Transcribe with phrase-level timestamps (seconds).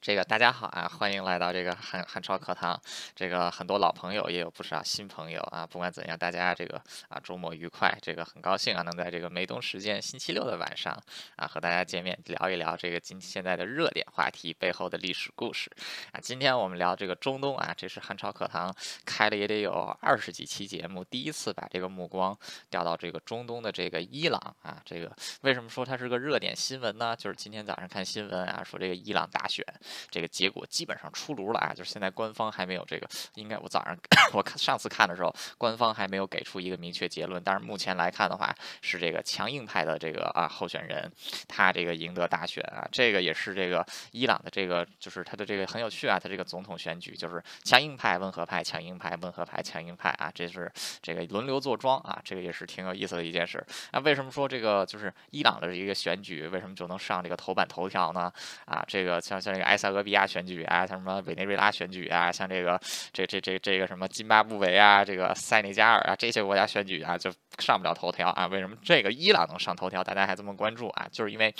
[0.00, 2.80] 这个大家好啊，欢迎来到这个汉汉超课堂。
[3.16, 5.66] 这个很多老朋友，也有不少新朋友啊。
[5.66, 7.92] 不管怎样，大家这个啊周末愉快。
[8.00, 10.96] 这个很高兴啊，能在这个美东时间星期六的晚上
[11.34, 15.68] 啊和大家见面，聊一聊这个今现在的热点话题背后的历史故事
[16.12, 16.20] 啊。
[16.22, 18.72] 今天我们聊这个中东啊，这是汉超课堂
[19.04, 22.38] 开了也得有二十几期节目，第一次把这个目光
[22.70, 24.80] 调到这个中东的这个伊朗啊。
[24.84, 27.16] 这个为什么说它是个热点新闻呢？
[27.16, 29.66] 就是今天早上看新闻啊，说这个伊朗大选。
[30.10, 33.96] 这个结果基本上出炉了啊，就是现在官方还没有这个，应该我早上
[34.32, 37.42] 我看上次看的时候，官方还没有给出一个明确结论。
[37.44, 41.10] 但是目前来看的话，是这个强硬派的这个啊候选人，
[41.46, 50.70] 他这个赢得大选啊，这个也是这个伊朗的这个就是他的这个很有趣啊，他这个总统选举就是强硬派、温和派、强硬派、温和派、强硬派啊，这是
[51.02, 53.64] 这个轮流坐庄啊，这个也是挺有意思的一件事。
[53.92, 58.32] 那为什么说这个就是伊朗的一个选举为什么就能上这个头版头条呢？
[58.64, 62.78] 啊，这个像像这个塞俄比亚选举啊，像什么委内瑞拉选举啊，像这个
[63.12, 68.46] 这这这这个什么津巴布韦啊，这个塞内加尔啊，这些国家选举啊就上不了头条啊。
[68.48, 71.08] 为什么这个伊朗能上头条，大家还这么关注啊？
[71.10, 71.54] 就是因为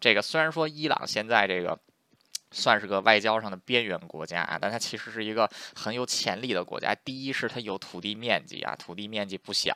[0.00, 1.78] 这个虽然说伊朗现在这个。
[2.54, 6.94] 算是个外交上的边缘国家啊，但它其实是一个很有潜力的国家。
[6.94, 9.72] 第一是它有土地面积啊，土地面积不小；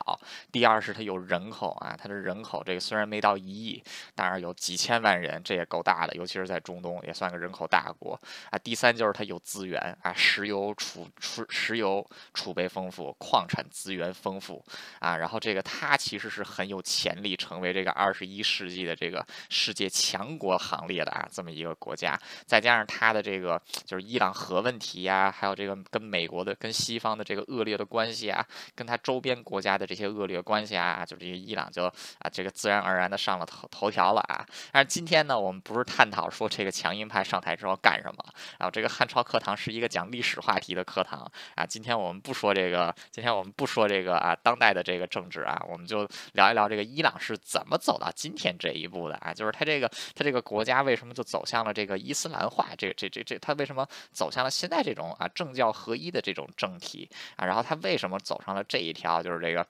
[0.49, 3.83] 第二是它有人口啊，它的人口这个虽然没到一亿，
[4.15, 8.17] 当然有几千万人，这也够大的，尤其是在中东也算个人口大国
[8.49, 8.57] 啊。
[8.57, 14.63] 第三就是它有资源啊，石油储储石油储备丰富，矿产资源丰富
[14.99, 15.17] 啊。
[15.17, 22.68] 然后这个它其实是很有潜力成为这个二十一世纪的这个世界强国行列的啊，这么一个国家，再加。
[22.69, 28.45] 加上他的这个就是伊朗核问题呀，还有这个跟美国的、跟西方的这个恶劣的关系啊，
[28.75, 34.45] 跟他周边国家的这些恶劣关系啊，就这个伊朗就啊这个自然而然的上了头头条了啊。
[34.71, 38.23] 但是今天呢，我们不是探讨说这个强硬派上台之后干什么
[38.59, 38.69] 啊？
[38.69, 41.65] 这个汉朝课堂是一个讲历史话题的课堂啊。
[41.65, 49.33] 今天我们不说这个，今天我们不说这个啊当代的这个政治啊，我们就聊一聊这个伊朗是怎么走到今天这一步的啊？
[49.33, 52.47] 就是他这个他这个国家为什么就走向了这个伊斯兰？
[52.61, 57.45] 啊这这这这，他为什么走向了现在这种啊政教合一的这种政体啊？
[57.45, 59.65] 然后他为什么走上了这一条，就是这个。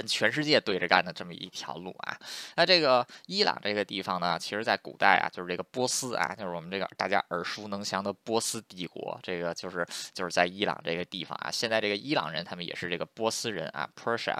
[0.00, 2.18] 跟全世界对着干的这么一条路啊，
[2.56, 11.50] 那这个伊朗这个地方呢，其实在古代啊，就是这个波斯啊，就是我们这个大家耳熟能详的波斯帝国，这个就是就是在伊朗这个地方啊。
[11.50, 14.38] 现在这个伊朗人他们也是这个波斯人啊，Persia，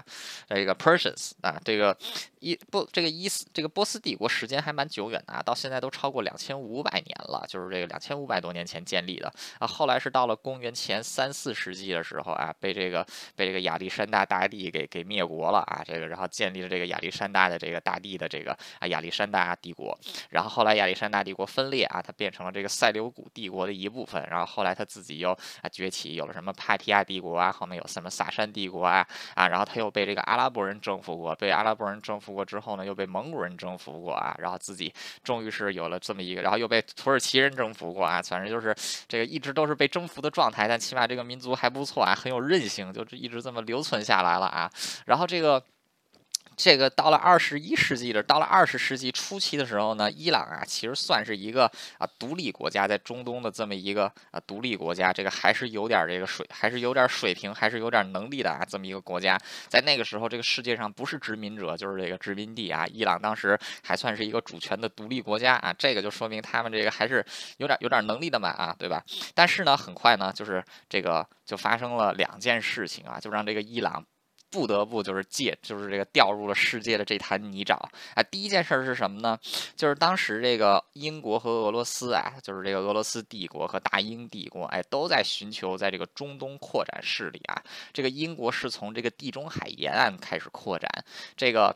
[0.49, 1.95] 这个 Persians 啊，这个
[2.39, 9.67] 伊波这个伊斯这个波斯帝国时间还蛮久远的啊，到现在都超过两千五百年了，就是这个两千五百多年前建立的啊。
[9.67, 13.05] 后来是到了公元前三四世纪的时候啊，被这个
[13.35, 15.50] 被这个亚历山大大帝给给灭国。
[15.51, 19.97] 了啊，这个然后建立了这个亚历山大的这个大帝的这个啊亚历山大帝国，
[20.29, 25.31] 然后后来亚历山大帝国分裂啊，它变成了这个塞琉古帝国的一部分，然后后来他自己又
[25.61, 38.75] 啊崛起，有了什么帕提亚帝国啊，后面有什么萨珊帝国啊啊，然后他又被这个阿拉伯人征服过，被阿拉伯人征服过之后呢，又被蒙古人征服过啊，然后自己终于是有了这么一个，然后又被土耳其人征服过啊，反正就是
[39.07, 44.71] 这个一直都是被征服的状态，但起码这个民族还不错啊，很有韧性，就一直这么留存下来了啊，
[45.05, 45.30] 然后。
[45.31, 45.63] 这个，
[46.57, 67.25] 这个到了二十一世纪的，到了二十世纪初期的时候呢，伊朗啊，其实算是一个啊独立国家，在中东的这么一个啊独立国家，这个还是有点这个水，还是有点水平，还是有点能力的啊，这么一个国家，在那个时候，这个世界上不是殖民者就是这个殖民地啊，伊朗当时还算是一个主权的独立国家啊，这个就说明他们这个还是
[67.57, 69.01] 有点有点能力的嘛啊，对吧？
[69.33, 74.05] 但是呢，很快呢，就是这个就发生了两件事情啊，就让这个伊朗。
[74.51, 77.77] 不得不就是借，就是这个掉入了世界的这滩泥沼
[78.15, 78.21] 哎！
[78.21, 79.39] 第一件事是什么呢？
[79.75, 87.63] 就是当时这个英国和俄罗斯啊，就是这个俄罗斯帝国和大英帝国，哎，都在寻求在这个中东扩展势力啊。
[87.93, 90.89] 这个英国是从这个地中海沿岸开始扩展，
[91.35, 91.75] 这个。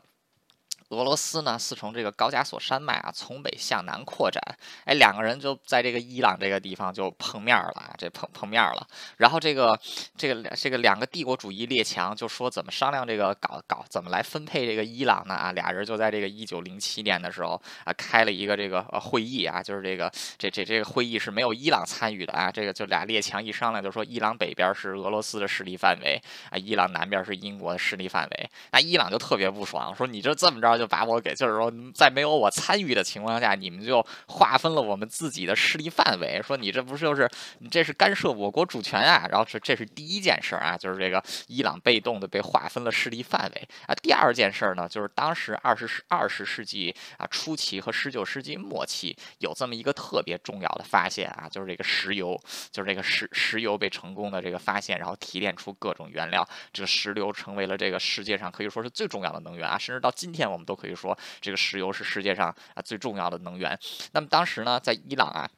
[0.90, 4.40] 俄罗斯呢是从这个高加索山脉啊从北向南扩展，
[4.84, 8.86] 哎，两个人就在这个伊朗这个地方就碰面了啊，这碰碰面了。
[9.16, 9.76] 然后这个
[10.16, 15.50] 这个这个两个帝国主义列强就说怎么商量这个搞搞怎么来分配这个伊朗呢啊？
[15.50, 20.08] 俩人就在这个一九零七年的时候啊开了一个这个会议啊，就是这个
[20.38, 30.75] 这这这个会议是没有伊朗参与的啊，这个就俩列强一商量就说伊朗北边是俄罗斯的势力范围啊，伊朗南边是英国的势力范围，那伊朗就特别不爽，说你这这么着。
[30.78, 37.28] 就把我给就是说在没有我参与的情况下，你们就划分了我们自己的势力范围，说你这不是就是
[37.58, 39.26] 你这是干涉我国主权啊？
[39.30, 43.94] 然后这这是第一件事啊，就是这个伊朗被动的被划分了势力范围啊。
[43.94, 52.38] 第二件事呢，就是当时二十世二十世纪啊初期和十九世纪末期有这么一个特别重要的发现啊，就是这个石油，
[52.70, 63.78] 就是这个石石油被成功的这个发现，然后提炼出各种原料，这个石油成为了这个世界上可以说是最重要的能源啊，甚至到今天我们都可以说这个石油是世界上啊最重要的能源。
[64.12, 65.48] 那么当时呢，在伊朗啊。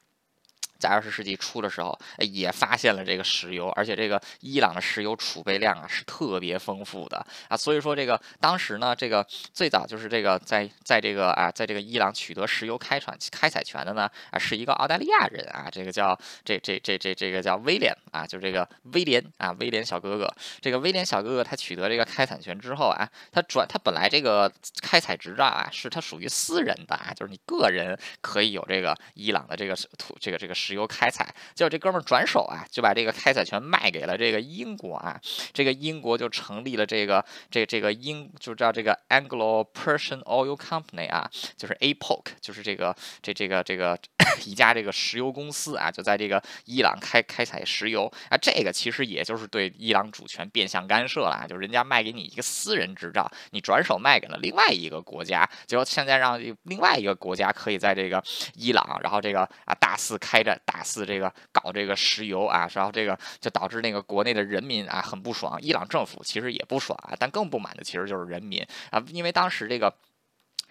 [0.78, 7.24] 在二十世纪初的时候，也发现了这个石油，而且这个伊朗的石油储备量啊是特别丰富的。
[7.48, 24.50] 啊，所以说这个当时呢，这个最早就是这个在在这个啊，在这个伊朗取得石油开采开采权的呢啊，是一个澳大利亚人啊，这个叫这这这这这个叫威廉啊，就这个威廉啊，威廉小哥哥，这个威廉小哥哥他取得这个开采权之后啊，他转他本来这个
[24.82, 35.18] 开采执照啊是他属于私人的啊，就是你个人可以有这个伊朗的这个土这个这个石石油开采，结果这哥们儿转手啊，就把这个开采权卖给了这个英国啊，
[35.54, 43.98] 这个英国就成立了这个这这个英就叫这个 Anglo-Persian Oil Company 啊，就是 APOC，就是这个这这个这个
[44.44, 58.22] 一家这个石油公司啊，就在这个伊朗开开采石油啊，这个其实也就是对伊朗主权变相干涉了啊，就是人家卖给你一个私人执照，你转手卖给了另外一个国家，结果现在让另外一个国家可以在这个
[58.54, 60.57] 伊朗，然后这个啊大肆开展。
[60.64, 69.92] 大肆这个搞这个石油啊，然后这个就导致那个国内的人民啊很不爽，伊朗政府其实也不爽啊，但更不满的其实就是人民啊，因为当时这个。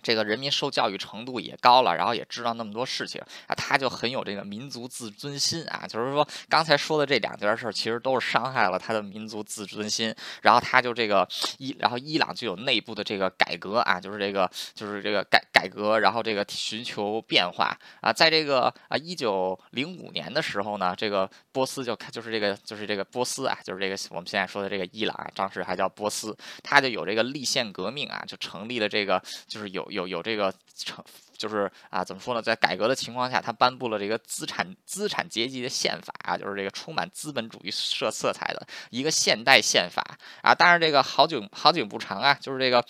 [0.07, 5.85] 这个人民受教育程度也高了，然后也知道那么多事情啊，他就很有这个民族自尊心啊。
[5.85, 10.15] 就是说，刚才说的这两件事儿，其实都是伤害了他的民族自尊心。
[10.41, 11.27] 然后他就这个
[11.57, 18.13] 伊，然后伊朗就有内部的这个改革啊，就是这个就是这个改改革，然后这个寻求变化啊。
[18.13, 26.33] 在这个啊一九零五年的时候呢，这个波斯就开，就是这个就是这个波斯啊，就是这个我们现在说的这个伊朗啊，当时还叫波斯，
[26.63, 29.85] 他就有这个立宪革命啊，就成立了这个就是有。
[29.97, 31.03] 有有这个成，
[31.35, 32.41] 就是啊，怎么说呢？
[32.41, 40.55] 在改革的情况下，他颁布了这个资产资产阶级的宪法啊，就是这个充满资本主义色色彩的一个现代宪法啊。
[40.55, 42.85] 但是这个好景好景不长啊，就是这个，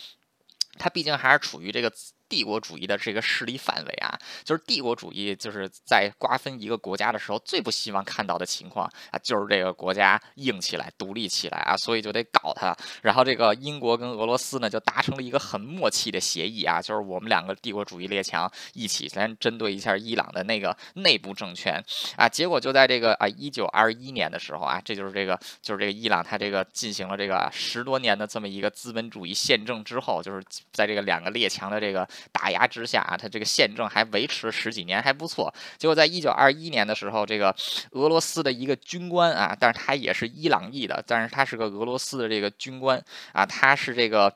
[0.78, 1.92] 他毕竟还是处于这个。
[2.30, 12.76] 帝国主义的这个势力范围啊，就是帝国主义就是在瓜分一个国家的时候最不希望看到的情况啊，就是这个国家硬起来、独立起来啊，所以就得搞它。
[13.02, 21.84] 然后这个英国跟俄罗斯呢就达成了一个很默契的协议啊，就是我们两个帝国主义列强一起来针对一下伊朗的那个内部政权
[22.16, 22.28] 啊。
[22.28, 32.08] 结果就在这个啊一九二一年的时候啊，这就是这个就是这个伊朗它这个进行了这个十多年的这么一个资本主义宪政之后，就是在这个两个列强的这个。
[32.32, 35.54] 打压之下啊，他这个宪政还维持了十几年，还不错。
[35.78, 37.56] 结果在一九二一年的时候，这个
[37.92, 43.04] 俄罗斯的一个军官啊，但是他也是伊朗裔的，但是他是个俄罗斯的这个军官
[43.34, 44.34] 啊，他是这个。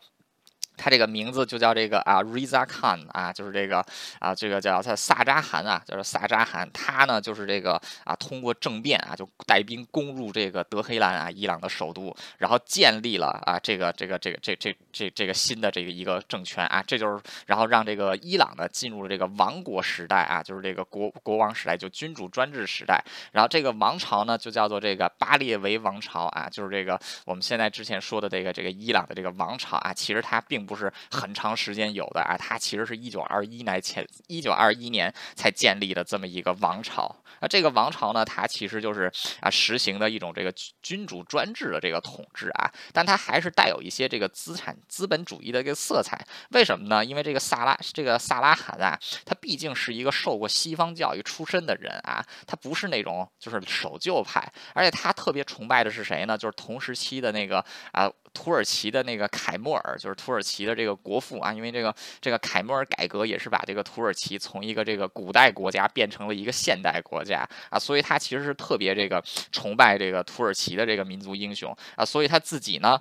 [0.81, 3.85] 他这个名字就叫这个啊，Riza Khan 啊，就是这个
[4.17, 6.67] 啊，这个叫他萨扎汗啊，就是萨扎汗。
[6.73, 22.99] 他呢就是这个啊，通过政变啊，就带兵攻入这个德黑兰啊，伊朗的首都，然后建立了啊，这个这个这个这这这这个新的这个一个政权啊，这就是然后让这个伊朗呢进入了这个王国时代啊，就是这个国国王时代，就君主专制时代。
[23.31, 30.70] 然后这个王朝呢就叫做这个巴列维王朝啊，就是这个我们现在之前说的这个这个伊朗的这个王朝啊，其实它并不。
[30.71, 37.13] 不是很长时间有的啊，它其实是一九二一年前一九二一年才建立的这么一个王朝。
[37.41, 39.11] 那这个王朝呢，它其实就是
[39.41, 46.25] 啊实行的一种这个君主专制的这个统治啊，但它还是带有一些这个资产资本主义的一个色彩。
[46.51, 47.03] 为什么呢？
[47.03, 54.41] 因为这个萨拉这个萨拉罕啊，他毕竟是一个受过西方教育出身的人啊，他不是那种就是守旧派，
[54.73, 56.37] 而且他特别崇拜的是谁呢？
[56.37, 58.09] 就是同时期的那个啊。
[58.33, 69.21] 土耳其的那个凯末尔，就是土耳其的这个国父啊，因为这个这个凯末尔改革也是把这个土耳其从一个这个古代国家变成了一个现代国家啊，所以他其实是特别这个
[69.51, 72.97] 崇拜这个土耳其的这个民族英雄啊，所以他自己呢。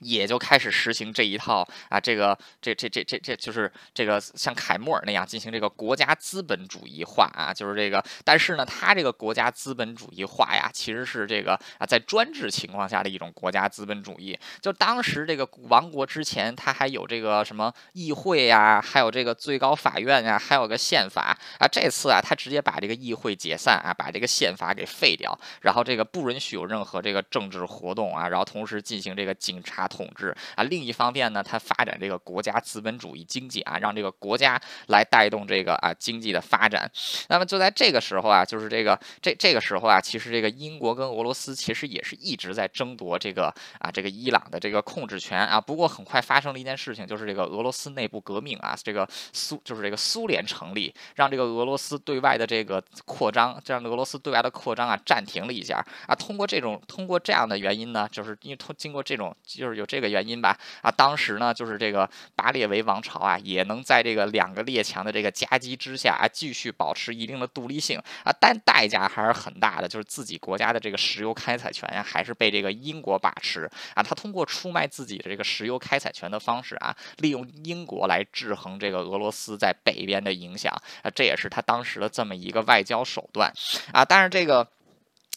[0.00, 8.04] 也就开始实行这一套啊，这个这这这这这就是这个像凯末尔那样进行这个国家资本主义化啊，就是这个。
[8.24, 14.36] 但是呢，他这个国家资本主义化呀，其实是这个啊，在专制情况下的一种国家资本主义。
[14.60, 21.68] 就当时这个王国之前，他还有这个什么议会呀，还有这个最高法院呀，还有个宪法啊。
[21.70, 29.83] 这次啊，他直接把这个议会解散啊，把这个宪法给废掉，然后这个不允许有任何这个政治活动啊，然后同时进行这个警察。
[29.88, 30.64] 统治啊。
[30.64, 36.90] 另一方面呢，他发展这个国家资本主义经济啊，让这个国家来带动这个啊经济的发展。
[37.28, 45.60] 那么就在这个时候啊，就是这个这这个时候啊，其实这个英国跟俄罗斯其实也是一直在争夺这个啊这个伊朗的这个控制权啊。
[45.60, 56.14] 不过很快发生了一件事情，就是这个俄罗斯内部革命啊，这个苏就是这个苏联成立，让这个俄罗斯对外的这个扩张，这样的俄罗斯对外的扩张啊暂停了一下啊。
[56.14, 74.02] 通过这种通过这样的原因呢，就是因为通经过这种就是有这个原因吧啊，当时呢就是这个巴列维王朝啊也能在这个两个列强的这个夹击之下啊继续保持一定的独立性啊，但代价还是很大的，就是自己国家的这个石油开采权呀还是被这个英国把持啊。
[74.02, 83.52] 他通过出卖自己的这个石油开采权的方式啊，利用英国来制衡这个俄罗斯在北边的影响啊，这也是他当时的这么一个外交手段
[83.92, 84.04] 啊。
[84.04, 84.66] 但是这个。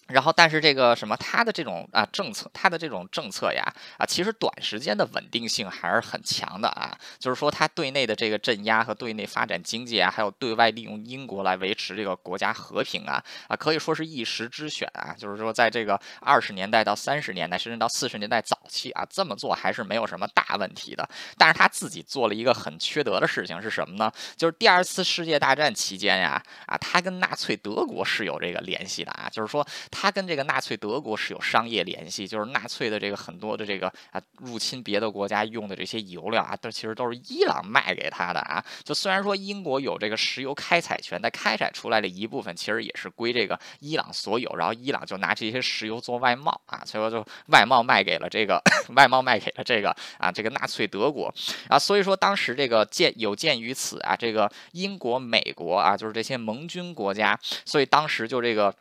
[0.07, 3.61] 然后，但是这个什么，他的这种啊政策，他的这种政策呀，
[3.97, 6.97] 啊，其实短时间的稳定性还是很强的啊。
[7.19, 15.13] 就是说，他对内的这个镇压和对内发展经济啊，还有对外利用英国来维持这个国家和平啊，啊，可以说是一时之选啊。
[15.17, 21.07] 就是说，在这个二十年代到三十年代，甚至到四十年代早期啊，这么做还是没有什么大问题的。
[21.37, 24.09] 但是他自己做了一个很缺德的事情是什么呢？
[24.37, 29.67] 就是第二次世界大战期间呀，啊，他跟纳粹德国是有这个联系的啊，就是说。
[29.99, 38.63] 他跟这个纳粹德国是有商业联系，就是纳粹的这个很多的这个啊入侵别的国家用的这些油料啊，都其实都是伊朗卖给他的啊。
[38.83, 48.61] 就虽然说英国有这个石油开采权，但开采出来的一部分其实也是归这个伊朗所有，然后伊朗就拿这些石油做外贸啊，所以说就外贸卖给了这个
[48.95, 49.89] 外贸卖给了这个
[50.19, 51.33] 啊这个纳粹德国
[51.69, 51.79] 啊。
[51.79, 57.35] 所以说当时这个鉴有鉴于此啊，这个英国、美国啊，就是这些盟军国家，
[57.65, 58.71] 所以当时就这个。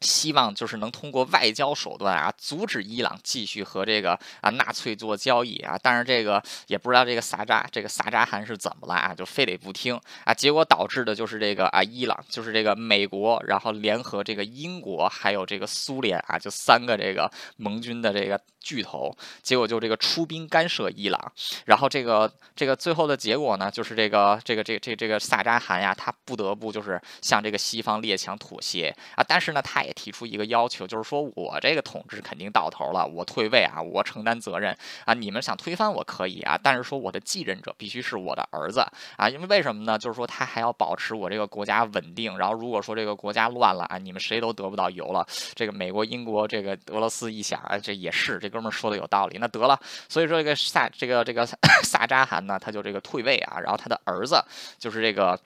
[0.00, 18.40] 希望就是能通过外交手段啊，阻止伊朗继续和这个啊纳粹做交易啊，但是这个也不知道这个萨扎这个萨扎汗是怎么了啊，就非得不听啊，结果导致的就是这个啊伊朗就是这个美国，然后联合这个英国还有这个苏联啊，就三个这个盟军的这个。
[18.68, 19.10] 巨头，
[19.42, 21.32] 结果就这个出兵干涉伊朗，
[21.64, 39.98] 然后这个这个最后的结果呢，就是这个这个这这这个萨扎汗呀，他不得不就是向这个西方列强妥协啊，但是呢，他也提出一个要求，就是说我这个统治肯定到头了，我退位啊，我承担责任啊，你们想推翻我可以啊，但是说我的继任者必须是我的儿子啊，因为为什么呢？
[39.98, 48.57] 就是说他还要保持我这个国家稳定，然后如果说这个国家乱了啊，你们谁都得不到油了，这个美国、英国、这个俄罗斯一想啊，这也是这个。
[48.58, 49.78] 哥们说的有道理，那得了。
[50.08, 51.46] 所以说这个萨这个这个
[51.84, 54.42] 萨扎汗呢，他就这个退位啊，然后他的儿子
[54.78, 55.38] 就是这个。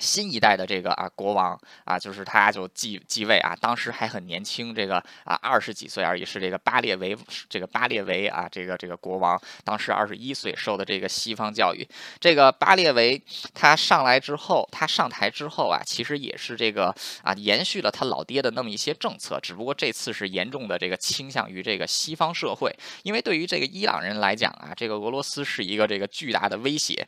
[0.00, 7.16] 新一代的这个啊国王啊，就是他就继继位啊，当时还很年轻，这个啊二十几岁而已，是这个巴列维
[7.48, 11.86] 这个巴列维啊，这个这个国王当时二十一岁，受的这个西方教育。
[12.18, 27.06] 这个巴列维他上来之后，他上台之后啊，其实也是这个啊延续了他老爹的那么一些政策，只不过这次是严重的这个倾向于这个西方社会，因为对于这个伊朗人来讲啊，这个俄罗斯是一个这个巨大的威胁。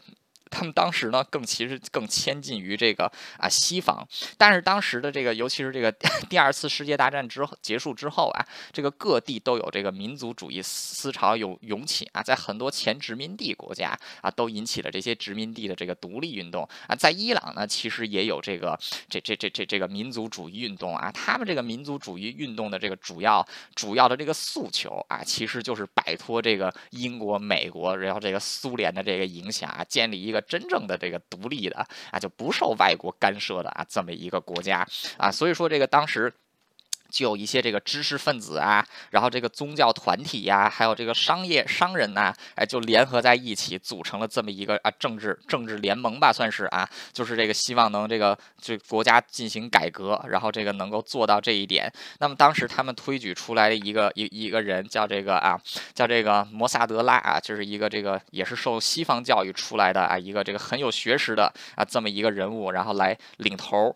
[0.52, 4.06] 他们当时呢，更其实更亲近于这个啊西方，
[4.37, 5.90] 但是当时的这个，尤其是这个
[6.28, 18.78] 第二次世界大战之后结束之后啊，这个各地都有这个民族主义思潮有涌起啊，在很多前殖民地国家啊，都引起了这些殖民地的这个独立运动啊，在伊朗呢，其实也有这个
[19.09, 23.42] 这这这这这个民族主义运动啊，他们这个民族主义运动的这个主要
[23.75, 30.42] 主要的这个诉求啊，其实就是摆脱这个英国、美国，然后这个苏联的这个影响啊，建立一个。
[30.43, 36.33] 真正的这个独立的啊，就不受外国干涉的啊，这么一个国家啊，所以说这个当时。
[37.12, 51.92] 就有一些这个知识分子啊，然后这个宗教团体呀，还有这个商业商人呐，哎，就联合在一起组成了这么一个啊政治政治联盟吧，算是啊，就是这个希望能这个这国家进行改革，然后这个能够做到这一点。
[52.19, 55.61] 那么当时他们推举出来的一个一一个人叫这个啊，
[55.92, 63.95] 叫这个摩萨德拉啊，就是一个这个也是受西方教育出来的啊，一个这个很有学识的啊这么一个人物，然后来领头。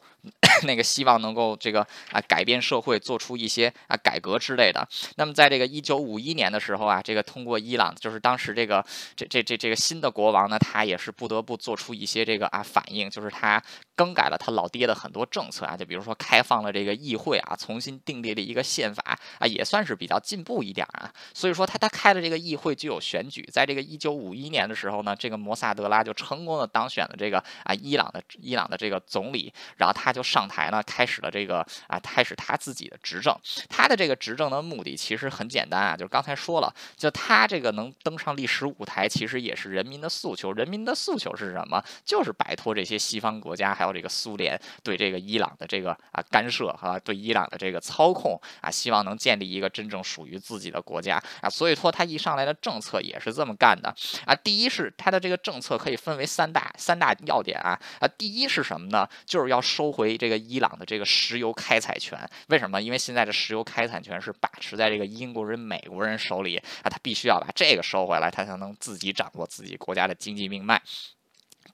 [0.65, 4.87] 那个希望能够这个啊改变社会，做出一些啊改革之类的。
[5.17, 8.85] 那么在这个一九五一年的时候啊，这个通过伊朗，就是当时这个
[9.15, 13.63] 这这这这个新的国王呢，他也是不得不做出一些这个啊反应，就是他
[13.95, 21.13] 更改了他老爹的很多政策啊，就比如说开放了这个议会啊，重新订立了一个宪法啊，也算是比较进步一点啊。
[21.35, 30.46] 所以说他他开了这个议会就有选举，在这个一九五一年的时候呢，这个摩萨德拉就成功的当选了这个啊伊朗的伊朗的这个总理，然后他就上。
[30.49, 33.35] 台呢，开始了这个啊，开始他自己的执政。
[33.69, 40.53] 他的这个执政的目的其实很简单啊，就是刚才说了，就他这个能登上历史舞台，其实也是人民的诉求。
[40.53, 41.83] 人民的诉求是什么？
[42.05, 51.51] 就是摆脱这些西方国家，还有这个苏联对这个伊朗的这个啊干涉和对伊朗的这个操控啊，希望能建立一个真正属于自己的国家啊。
[51.51, 54.35] 所以说他一上来的政策也是这么干的啊。
[54.35, 58.09] 第一是他的这个政策可以分为三大三大要点啊啊。
[58.09, 59.09] 第一是什么呢？
[59.25, 62.19] 就是要收回这个伊朗的这个石油开采权。
[62.49, 62.81] 为什么？
[62.81, 70.83] 因为现在这石油开采权是把持在这个英国人、美国人手里啊，他必须要把这个收回来，他才能自己掌握自己国家的经济命脉。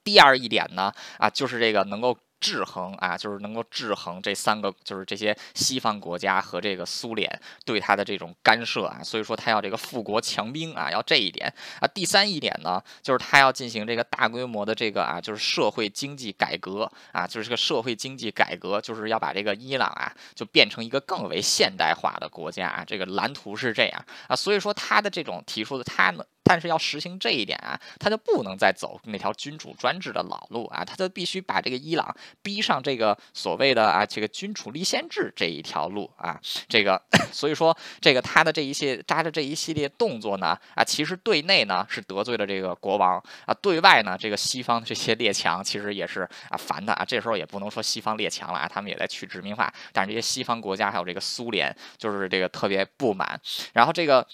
[0.05, 2.17] 第二一点呢，啊，就是这个能够。
[2.43, 11.47] 制衡啊，就是能够制衡这三个，就是这些西方国家和这个苏联对他的这种干涉啊，所以说他要这个富国强兵啊，要这一点
[11.79, 11.87] 啊。
[11.87, 22.85] 第三一点呢，就是他要进行这个大规模的这个啊，就是社会经济改革啊，就是这个社会经济改革，就是要把这个伊朗啊，就变成一个更为现代化的国家啊。
[22.85, 26.25] 这个蓝图是这样啊，所以说他的这种提出的，他呢。
[26.45, 37.01] 但是要实行这一点啊，他就不能再走那条君主专制的老路啊，他就必须把这个伊朗逼上这个所谓的啊这个君主立宪制这一条路啊，这个
[37.33, 53.41] 所以说这个他的这一些扎着这一系列动作呢啊，其实对内呢是得罪了这个国王啊，对外呢这个西方这些列强其实也是啊烦的啊，这时候也不能说西方列强了啊，他们也在去殖民化，但是这些西方国家还有这个苏联就是这个特别不满，
[53.73, 54.27] 然后这个。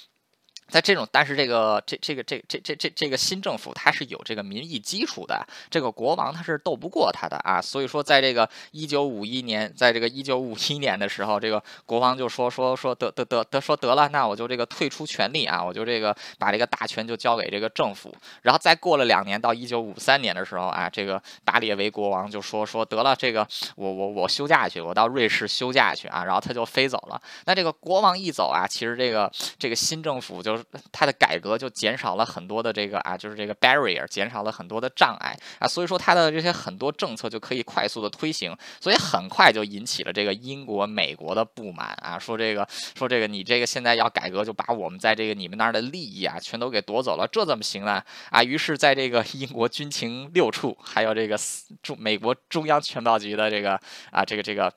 [0.68, 23.46] 在这种，但是这个这这个这这这这这个新政府，它是有这个民意基础的，这个国王他是斗不过他的啊，所以说在这个一九五一年，在这个一九五一年的时候，这个国王就说说说得得得得说得了，那我就这个退出权力啊，我就这个把这个大权就交给这个政府，然后再过了两年，到一九五三年的时候啊，这个巴列维国王就说说得了，这个
[23.76, 27.18] 我我我休假去，我到瑞士休假去啊，然后他就飞走了。
[27.46, 30.57] 那这个国王一走啊，其实这个这个新政府就。
[30.92, 48.02] 它的改革就减少了很多的这个啊，就是这个 barrier，减少了很多的障碍啊，所以说它的这些很多政策就可以快速的推行，所以很快就引起了这个英国、美国的不满啊，说这个说这个你这个现在要改革，就把我们在这个你们那儿的利益啊，全都给夺走了，这怎么行呢？
[48.30, 51.38] 啊，于是在这个英国军情六处，还有这个
[51.82, 54.72] 中美国中央情报局的这个啊，这个这个。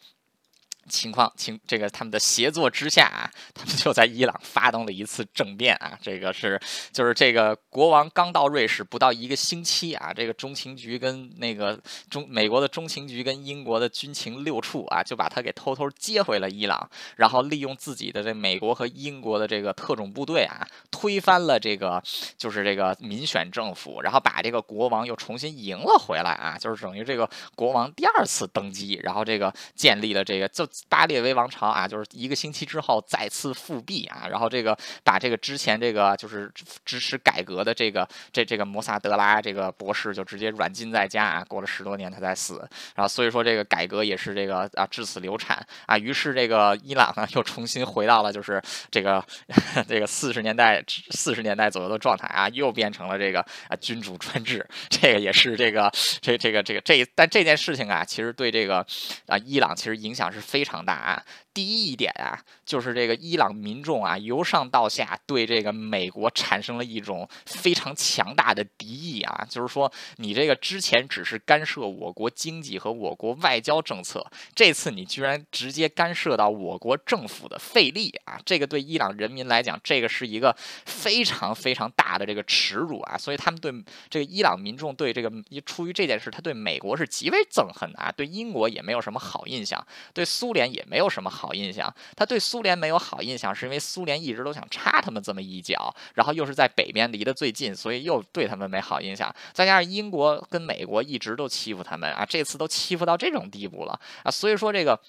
[0.91, 5.97] 情况情这个他们的协作之下啊，他们就在伊朗发动了一次政变啊。
[6.01, 6.59] 这个是
[6.91, 22.03] 就是这个国王刚到瑞士不到一个星期啊，这个中情局跟那个中美国的中情局跟英国的军情六处啊，就把他给偷偷接回了伊朗，然后利用自己的这美国和英国的这个特种部队啊，推翻了这个
[22.37, 30.67] 就是这个民选政府，然后把这个国王又重新迎了回来啊，就是等于这个国王第二次登基，然后这个建立了这个就。
[30.89, 36.51] 巴列维王朝啊，就是一个星期之后再次复辟啊，然后这个把这个之前这个就是
[36.85, 42.57] 支持改革的这个这这个摩萨德拉这个博士就直接软禁在家啊，过了十多年他才死，
[42.95, 49.23] 然后所以说这个改革也是这个啊至此流产啊，于是这个伊朗呢又重新回到了就是这个
[49.87, 55.91] 这个四十年代四十年代左右的状态啊，又变成了这个啊君主专制，这个也是这个
[56.21, 58.85] 这这个这个这但这件事情啊，其实对这个
[59.27, 60.61] 啊伊朗其实影响是非。
[60.63, 61.25] 常常大啊！
[61.53, 69.45] 第一一点啊，就是这个伊朗民众啊，由上到下对这个美国产生了一种非常强大的敌意啊。
[69.49, 78.39] 就是说，你这个之前只是干涉我国经济和我国外交政策，这次你居然直接干涉到我国政府的费力啊！
[78.45, 83.17] 这个对伊朗人民来讲，这个是一个非常非常大的这个耻辱啊！
[83.17, 83.71] 所以他们对
[84.09, 85.31] 这个伊朗民众对这个
[85.65, 90.25] 出于这件事，他对美国是极为憎恨的啊，对英国也没有什么好印象，对。
[90.31, 99.33] 苏联也没有什么好好印象，他对苏联没有好印象，是因为苏联一直都想插他们这么一脚，然后又是在北边离得最近，所以又对他们没好印象。
[99.51, 104.99] 再加上英国跟美国一直都欺负他们啊，这次都欺负到这种地步了啊，所以说这个。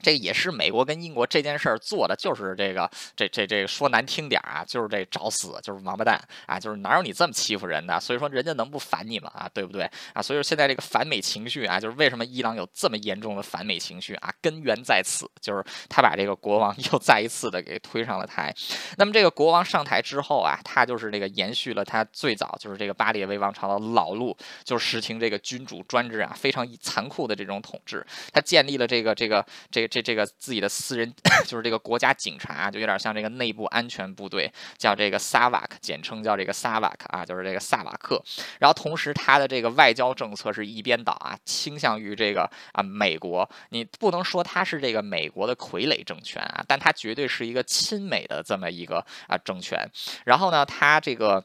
[0.00, 7.98] 这也是美国跟英国这件事儿做的，就是这个，这这这说难听点儿啊，就是这找死，就是王八蛋啊，就是哪有你这么欺负人的？
[7.98, 9.28] 所以说人家能不反你吗？
[9.34, 10.22] 啊，对不对啊？
[10.22, 14.32] 所以说现在这个反美情绪啊，就是为什么伊朗有这么严重的反美情绪啊？
[14.40, 18.54] 根源在此，就是他把这个国王 又再一次的给推上了台。
[18.98, 28.06] 那么这个国王上台之后啊，他就是这个延续了他最早就是这个巴列维王朝的老路，就是实行这个君主专制啊，非常残酷的这种统治。
[28.32, 29.87] 他建立了这个这个这。
[29.88, 31.12] 这这个自己的私人，
[31.46, 38.22] 就是这个国家警察，就有点像这个内部安全部队，叫这个萨瓦克，简称叫这个萨瓦克啊，就是这个萨瓦克。
[38.60, 43.48] 然后同时他的这个外交政策是一边倒啊，倾向于这个啊美国。
[43.70, 49.90] 你不能说他是这个美国的傀儡政权啊，但他绝对是一个亲美的这么一个啊政权。
[50.24, 51.44] 然后呢，他这个。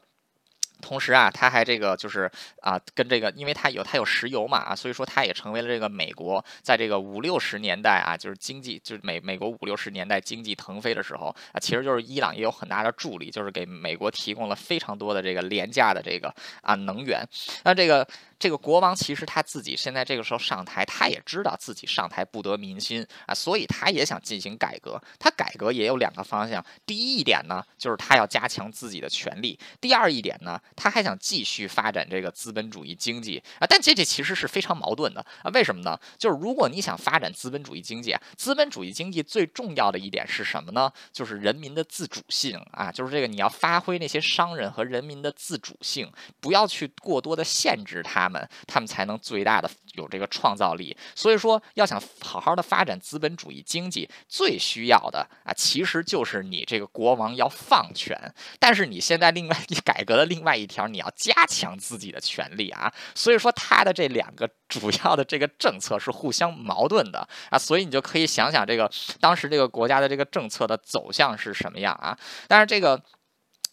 [0.80, 17.26] 同时啊，他还这个就是啊，跟这个，因为他有他有石油嘛啊，所以说他也成为了这个美国在这个五六十年代啊，就是经济就是美美国五六十年代经济腾飞的时候啊，其实就是伊朗也有很大的助力，就是给美国提供了非常多的这个廉价的这个啊能源。
[17.64, 18.06] 那这个。
[18.36, 25.00] 这个国王其实他自己现在这个时候上台，他也知道自己上台不得民心啊，所以他也想进行改革。
[25.18, 33.66] 他改革也有两个方向，第一一点呢，就是他要加强自己的权力；第二一点呢，他还想继续发展这个资本主义经济啊。
[33.68, 35.98] 但这这其实是非常矛盾的啊，为什么呢？
[36.18, 40.92] 就是如果你想发展资本主义经济啊，资本主义经济最重要的一点是什么呢？
[41.12, 46.10] 就是人民的自主性啊，就是这个你要发挥那些商人和人民的自主性，
[46.40, 48.48] 不要去过多的限制他们。
[48.66, 50.96] 他们才能最大的有这个创造力。
[51.14, 58.18] 所以说，要想好好的发展资本主义经济，最需要的啊，其实就是你这个国王要放权。
[58.58, 62.92] 但是你现在另外你改革的另外一条，你要加强自己的权利啊。
[63.14, 67.58] 所以说，他的这两个主要的这个政策是互相矛盾的啊。
[67.58, 68.90] 所以你就可以想想这个
[69.20, 72.16] 当时这个国家的这个政策的走向是什么样啊。
[72.48, 73.00] 但是这个。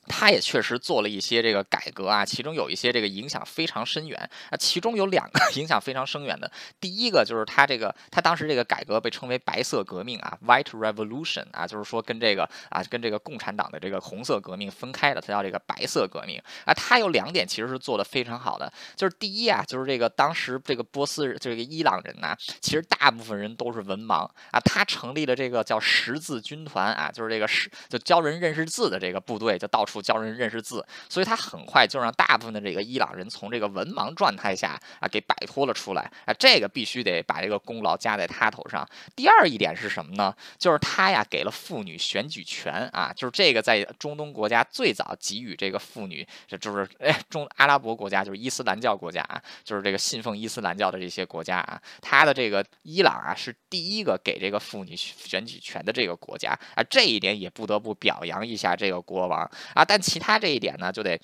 [0.07, 4.57] 他也确实做了一些这个改革啊，其中有一些这个影响非常深远啊。
[4.57, 16.73] 其中有两个 影响非常深远的，第一个就是他这个他当时这个改革被称为白色革命啊，White Revolution 啊，就是说跟这个啊跟这个共产党的这个红色革命分开的，他叫这个白色革命啊。
[16.73, 24.59] 他有两点其实是做的非常好的，就是第一啊，就是这个当时这个波斯这个伊朗人呐，其实大部分人都是文盲啊。
[24.65, 29.90] 他成立了这个叫识字军团啊，就是这个识就教人认识字的这个部队，就到处。
[29.99, 38.87] 教人认识字，所以他很快就让大部分的这个伊朗人从这个文盲状态下啊给摆脱了出来啊，这个必须得把这个功劳加在他头上。
[39.15, 40.31] 第二一点是什么呢？
[40.59, 59.80] 就是他呀给了妇女选举权啊，就是这个在中东国家最早给予这个妇女，这就是哎中阿拉伯国家就是伊斯兰教国家啊，就是这个信奉伊斯兰教的这些国家啊，他的这个伊朗啊是第一个给这个妇女选举权的这个国家啊，这一点也不得不表扬一下这个国王啊。
[59.81, 61.19] 啊但其他这一点呢，就得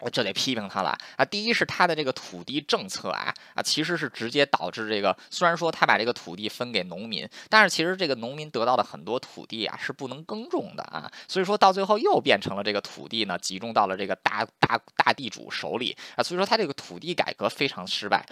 [0.00, 1.24] 我就得批评他了啊！
[1.24, 18.24] 第一是他的这个土地政策啊啊，其实是直接导致这个，虽然说他把这个土地分给农民，但是其实这个农民得到的很多土地啊是不能耕种的啊，所以说到最后又变成了这个土地呢集中到了这个大大大地主手里啊，所以说他这个土地改革非常失败。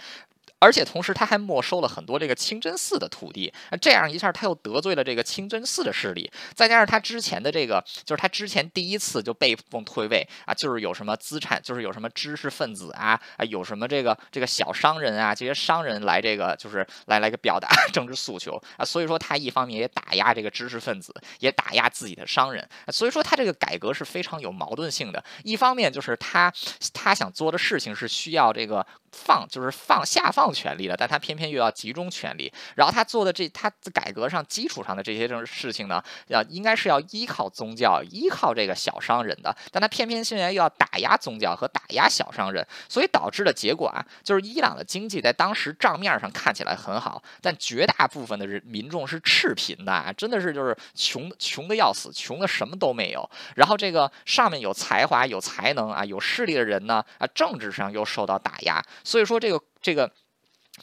[0.59, 25.23] 而且同时，他还没收了很多这个清真寺的土地，那这样一下他又得罪了这个清真寺的势力，再加上他之前的这个，就是他之前第一次就被迫退位啊，就是有什么资产，就是有什么知识分子啊啊，有什么这个这个小商人啊，这些商人来这个就是来来个表达 政治诉求啊，所以说他一方面也打压这个知识分子，也打压自己的商人，所以说他这个改革是非常有矛盾性的。
[25.43, 26.51] 一方面就是他
[26.93, 28.85] 他想做的事情是需要这个。
[29.17, 32.53] 放就是放下放权力了，但他偏偏又要集中权力。
[32.75, 53.27] 然后他做的这他改革上基础上的这些这种事情呢，要应该是要依靠宗教、依靠这个小商人的，但他偏偏现在又要打压宗教和打压小商人，所以导致的结果啊，就是伊朗的经济在当时账面上看起来很好，但绝大部分的人民众是赤贫的，啊真的是就是穷穷的要死，穷的什么都没有。
[53.55, 58.83] 然后这个上面有才华、有才能啊、有势力的人呢啊，政治上又受到打压。
[59.07, 60.11] 所以说，这个这个。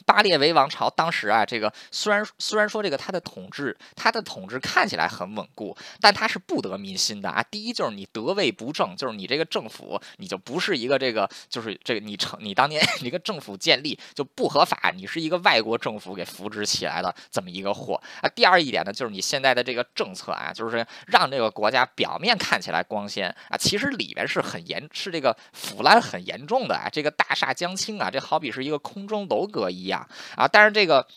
[0.05, 7.41] 巴列维王朝当时啊，这个虽然虽然说这个他的统治，他的统治看起来很稳固，但他是不得民心的啊。
[7.43, 18.27] 第一就是你德位不正，就是你这个政府你就不是一个这个，就是这个你成你当年 你个政府建立就不合法，你是一个外国政府给扶植起来的这么一个货啊。
[18.35, 26.89] 第二一点呢，就是你现在的这个政策啊，就是让这个国家表面看起来光鲜啊，其实里面是很严，是这个腐烂很严重的啊。
[26.91, 29.84] 这个大厦将倾啊，这好比是一个空中楼阁一。
[29.85, 31.07] 一样啊，但是这个。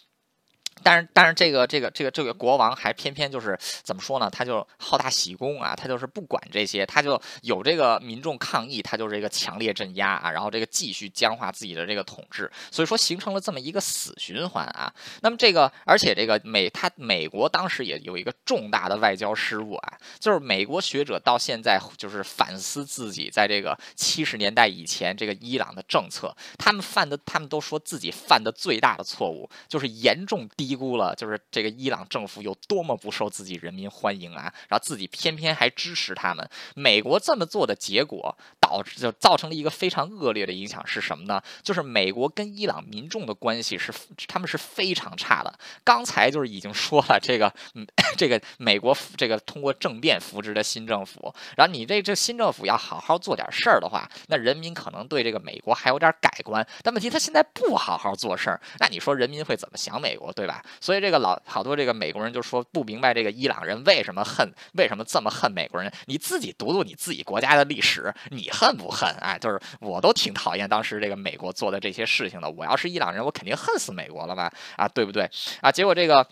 [0.82, 4.30] 但是，但是这个这个这个这个国王还偏偏就是怎么说呢？
[4.30, 14.92] 他就好大喜功啊，他就是不管这些，他就有这个民众抗议，他就是一个强烈镇压啊，然后这个继续僵化自己的这个统治，所以说形成了这么一个死循环啊。
[15.22, 30.67] 那么这个，而且这个美他美国当时也有一个重大的外交失误啊，就是美国学者到现在就是反思自己在这个七十年代以前这个伊朗的政策，他们犯的他们都说自己犯的最大的错误就是严重低。
[30.68, 36.46] 低估了，就是这个伊朗政府有多么不受自己人民欢迎啊，然后自己偏偏还支持他们。
[36.74, 41.42] 美国这么做的结果，导致就造成了一个非常恶劣的影响是什么呢？
[41.62, 43.90] 就是美国跟伊朗民众的关系是
[44.26, 45.58] 他们是非常差的。
[45.82, 47.50] 刚才就是已经说了，这个，
[48.18, 56.66] 这个美国这个通过政变扶植的新政府，然后你这这新政府要好好做点事儿的话，那人民可能对这个美国还有点改观。
[56.82, 60.57] 但问题他现在不好好做事儿，那你说人民会怎么想美国，对吧？
[60.80, 65.92] 所以这个老好多这个美国人就说不明白这个伊朗人为什么恨，为什么这么恨美国人？
[66.06, 69.08] 你自己读读你自己国家的历史，你恨不恨？
[69.20, 72.50] 哎，就是我都挺讨厌当时这个美国做的这些事情的。
[72.50, 74.50] 我要是伊朗人，我肯定恨死美国了嘛？
[74.76, 75.30] 啊，对不对？
[75.60, 76.26] 啊，结果这个。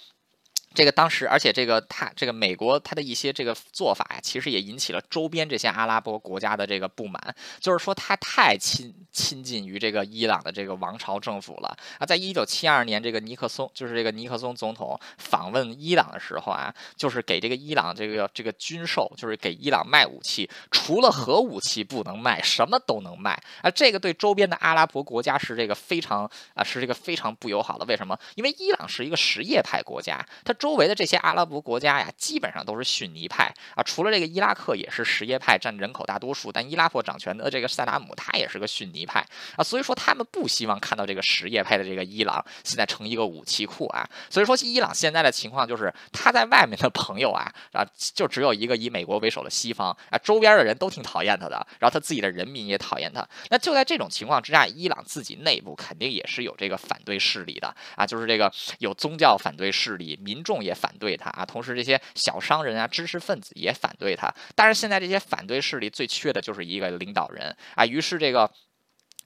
[0.76, 12.04] 这个当时，而且这个他这个美国他的一些这个做法呀，其实也引起了周边这些阿拉伯国家的这个不满，就是说他太亲亲近于这个伊朗的这个王朝政府了啊。
[12.04, 23.70] 在一九七二年，这个尼克松就是这个尼克松总统访问伊朗的时候啊，就是给这个伊朗这个这个军售，就是给伊朗卖武器，除了核武器不能卖，什么都能卖啊。
[23.70, 27.86] 这个对周边的阿拉伯国家是这个非常啊，是这个非常不友好的。
[27.86, 28.18] 为什么？
[28.34, 30.54] 因为伊朗是一个什叶派国家，他。
[30.65, 33.54] 周周围的这些阿拉伯国家呀，基本上都是逊尼派。
[33.76, 39.24] 啊，除了这个伊拉克也是什叶派占人口大多数，但伊拉克掌权的这个萨达姆他也是个逊尼派。
[39.54, 57.72] 啊，所以说他们不希望看到这个什叶派的这个伊朗现在成一个武器库啊，所以说伊朗现在的情况就是他在外面的朋友啊啊，就只有一个以美国为首的西方啊，周边的人都挺讨厌他的，然后他自己的人民也讨厌他，那就在这种情况之下，伊朗自己内部肯定也是有这个反对势力的。
[57.94, 60.64] 啊，就是这个有宗教反对势力，民众。
[60.64, 64.32] 也反对他啊，同时这些小商人啊、知识分子也反对他。
[64.54, 68.50] 但是现在这些反对势力最缺的就是一个领导人啊，于是这个。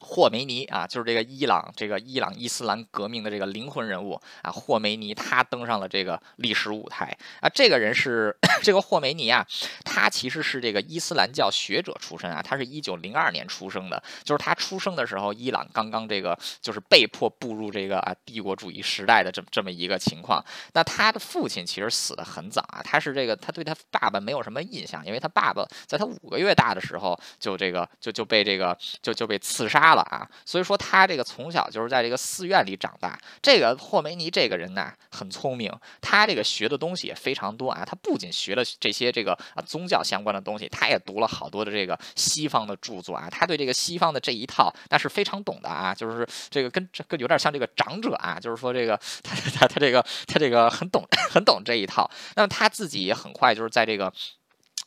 [0.00, 7.48] 霍梅尼啊，就是这个伊朗这个伊朗伊斯兰革命的这个灵魂人物啊，霍梅尼他登上了这个历史舞台啊。
[7.48, 8.34] 这个人是
[8.64, 9.46] 这个霍梅尼啊，
[9.84, 20.42] 他其实是这个伊斯兰教学者出身啊，他是一九零二年出生的，就是他出生的时候，伊朗刚刚这个就是被迫步入这个啊帝国主义时代的这么这么一个情况。
[20.72, 29.89] 那他的父亲其实死的很早啊，他是这个他对他爸爸没有什么印象，因为他爸爸在他五个月大的时候就这个就就被这个就就被刺杀。
[29.94, 33.18] 了啊，所以说他这个从小就是在这个寺院里长大。
[33.42, 37.84] 这个霍梅尼这个人呢，很聪明，他这个学的东西也非常多啊。
[37.84, 43.28] 他不仅学了这些这个啊宗教相关的东西，他也读了好多的这个西方的著作啊。
[43.30, 52.10] 他对这个西方的这一套那是非常懂的啊，就是这个跟这有点像这个长者啊，就是说这个他他他这个他这个很懂 很懂这一套。
[52.36, 54.12] 那么他自己也很快就是在这个。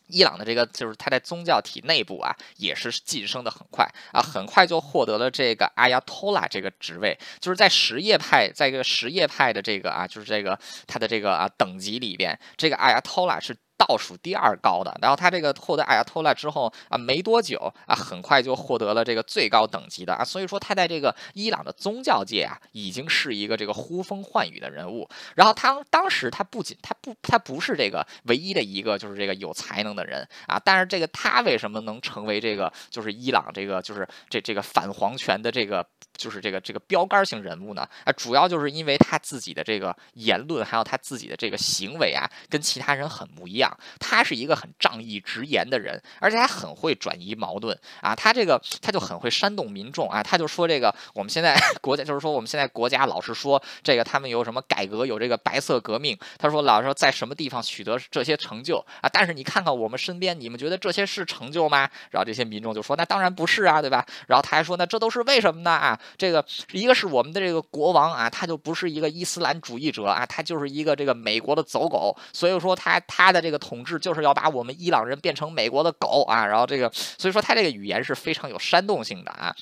[0.08, 13.56] 伊朗的这个就是他在宗教体内部啊，也是晋升的很快啊，很快就获得了这个阿亚托拉这个职位，就是在什叶派，在这个什叶派的这个啊，就是这个他的这个啊等级里边，这个阿亚托拉是。
[13.78, 25.10] 倒数第二高的，然后他这个获得阿亚托拉之后啊，没多久啊，很快就获得了这个最高等级的啊，所以说他在这个伊朗的宗教界啊，已经是一个这个呼风唤雨的人物。
[25.36, 37.82] 然后他当时他不仅他不他不是这个唯一的一个就是这个有才能的人啊，但是这个他为什么能成为这个就是伊朗这个就是这这个反皇权的这个就是这个这个标杆性人物呢？
[38.06, 43.63] 啊，主要就是因为他自己的这个言论还有他自己的这个行为啊，跟其他人很不一样。
[44.00, 48.16] 他是一个很仗义直言的人，而且他很会转移矛盾啊。
[48.16, 50.24] 他这个他就很会煽动民众啊。
[50.24, 56.18] 他就说这个我们现在 国家就是说我们现在国家老是说这个他们有什么改革，有这个白色革命。
[56.38, 59.10] 他说老是说在什么地方取得这些成就啊？
[59.12, 61.90] 但是你看看我们身边，你们觉得这些是成就吗？
[62.12, 64.06] 然后这些民众就说那当然不是啊，对吧？
[64.28, 65.72] 然后他还说那这都是为什么呢？
[65.72, 73.53] 啊，这个一个是我们的这个国王啊，他就不是一个伊斯兰主义者啊，他就是一个这个美国的走狗，所以说他他的这个。
[73.54, 79.56] 的统治就是要把我们伊朗人变成美国的狗啊，然后这个，所以说他这个语言是非常有煽动性的啊。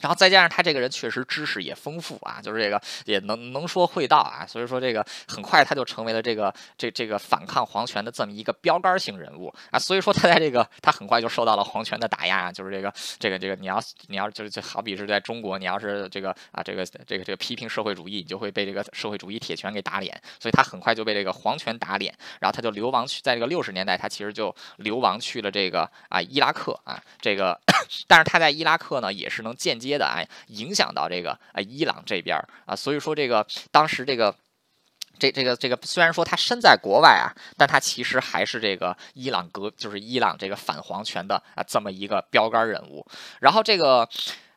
[0.00, 27.58] 然后再加上他这个人确实知识也丰富啊，就是这个也能能说会道啊，所以说这个很快他就成为了这个这这个反抗皇权的这么一个标杆性人物啊，所以说他在这个他很快就受到了皇权的打压啊，就是这个这个这个你要你要就是就好比是在中国，你要是这个啊这个这个这个批评社会主义，你就会被这个社会主义铁拳给打脸，所以他很快就被这个皇权打脸，然后他就流亡去，在这个六十年代，他其实就流亡去了这个啊伊拉克啊这个，
[28.08, 29.83] 但是他在伊拉克呢也是能渐渐。
[29.84, 30.18] 接的啊，
[30.48, 34.34] 影响到这个啊伊朗这边啊，所以说这个当时这个
[35.18, 43.06] 这这个这个虽然说他身在国外啊，但他其实还是这个伊朗革就是伊朗这个反皇权的啊这么一个标杆人物。
[43.40, 44.08] 然后这个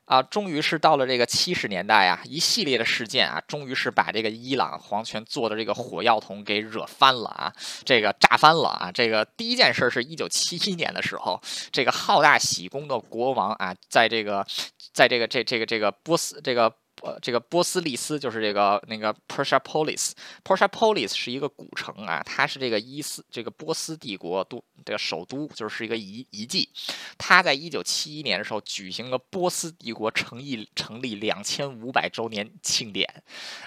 [0.05, 8.89] 啊，终于是到了这个七十年代啊，一系列的事件啊，终于是把这个伊朗皇权做的这个火药桶给惹翻了啊，这个炸翻了啊。
[8.89, 11.41] 这个第一件事是一九七一年的时候，
[11.73, 14.47] 这个好大喜功的国王啊，在这个，
[14.97, 16.73] 在这个这这个这个波斯这个。
[17.03, 26.69] 呃，这个波斯利斯就是这个那个 Persepolis，Persepolis 是一个古城啊，它是这个伊斯这个波斯帝国都这个首都，就是一个遗遗迹。
[27.17, 33.07] 它在一九七一年的时候举行了波斯帝国成立成立两千五百周年庆典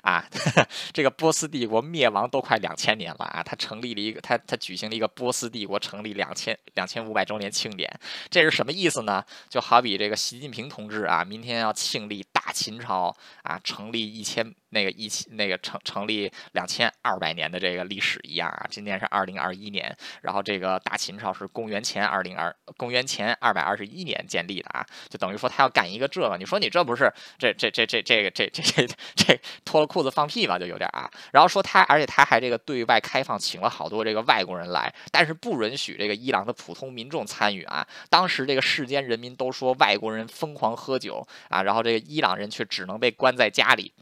[0.02, 0.24] 啊，
[0.92, 7.88] 这个波斯帝国灭亡都快两千年了啊，它成立了一个，它它举行了一个波斯帝国成立两千两千五百周年庆典，
[8.28, 9.24] 这是什么意思呢？
[9.48, 13.14] 就好比这个习近平同志啊，明天要庆历大秦朝。
[13.42, 14.54] 啊，成立一千。
[14.72, 31.10] 那个一千那个成成立两千二百年的这个历史一样啊，今年是二零二一年，然后这个大秦朝是公元前二零二公元前二百二十一年建立的啊，就等于说他要干一个这个，你说你这不是这这这这这个这这这 这脱了裤子放屁吧，就有点啊。
[31.32, 37.84] 然后说他，而且他还这个对外开放，请了好多这个外国人来，但是不允许这个伊朗的普通民众参与啊。
[38.08, 43.94] 当时这个世间人民都说外国人疯狂喝酒啊，然后这个伊朗人却只能被关在家里。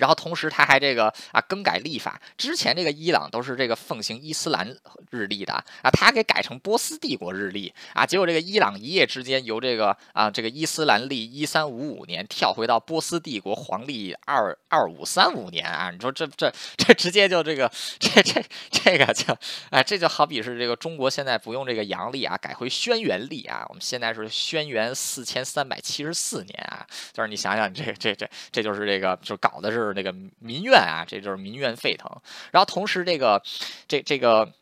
[0.00, 4.66] 然后同时他还这个啊更改历法，之前这个伊朗都是这个奉行伊斯兰
[5.10, 19.36] 日历的啊，他给改成波斯帝国日历啊，结果这个伊朗一夜之间由这个啊这个伊斯兰历一三五五年跳回到波斯帝国黄历二二五三五年啊，你说这这这直接就这个 这这这个就
[19.68, 29.89] 哎这就好比是这个中国现在不用这个阳历啊，改回轩辕历啊，我们现在是轩辕四千三百七十四年啊，就是你想想这这这这就是这个就搞的是。
[29.94, 32.10] 那个民怨啊，这就是民怨沸腾。
[32.50, 33.42] 然后同时，这个
[33.86, 34.52] 这这个。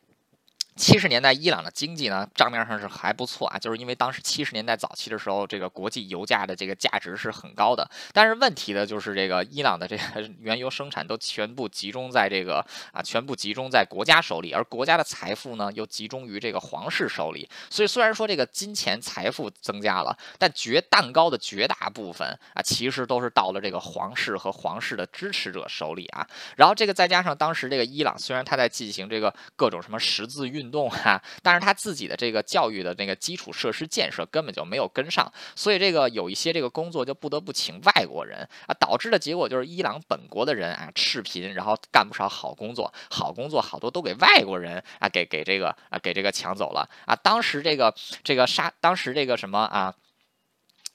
[0.79, 7.85] 七十年代伊朗的经济呢，账面上是还不错啊，就是因为当时七十年代早期的时候，这个国际油价的这个价值是很高的。
[8.13, 10.03] 但是问题的，就是这个伊朗的这个
[10.39, 17.47] 原油生产都全部集中在这个啊，全部集中在国家手里，而国家的财富呢又集中于这个皇室手里。
[17.69, 26.25] 所以虽然说这个金钱财富增加了，但绝蛋糕的绝大部分啊，其实都是到了这个皇室和皇室的支持者手里啊。
[26.55, 49.93] 然后这个再加上当时这个伊朗虽然他在进行这个各种什么十字运动啊，但是他自己的这个教育的那个基础设施建设根本就没有跟上，所以这个有一些这个工作就不得不请外国人啊，导致的结果就是伊朗本国的人啊赤贫，然后干不少好工作，好工作好多都给外国人啊给给这个啊给这个抢走了啊，当时这个这个杀，当时这个什么啊。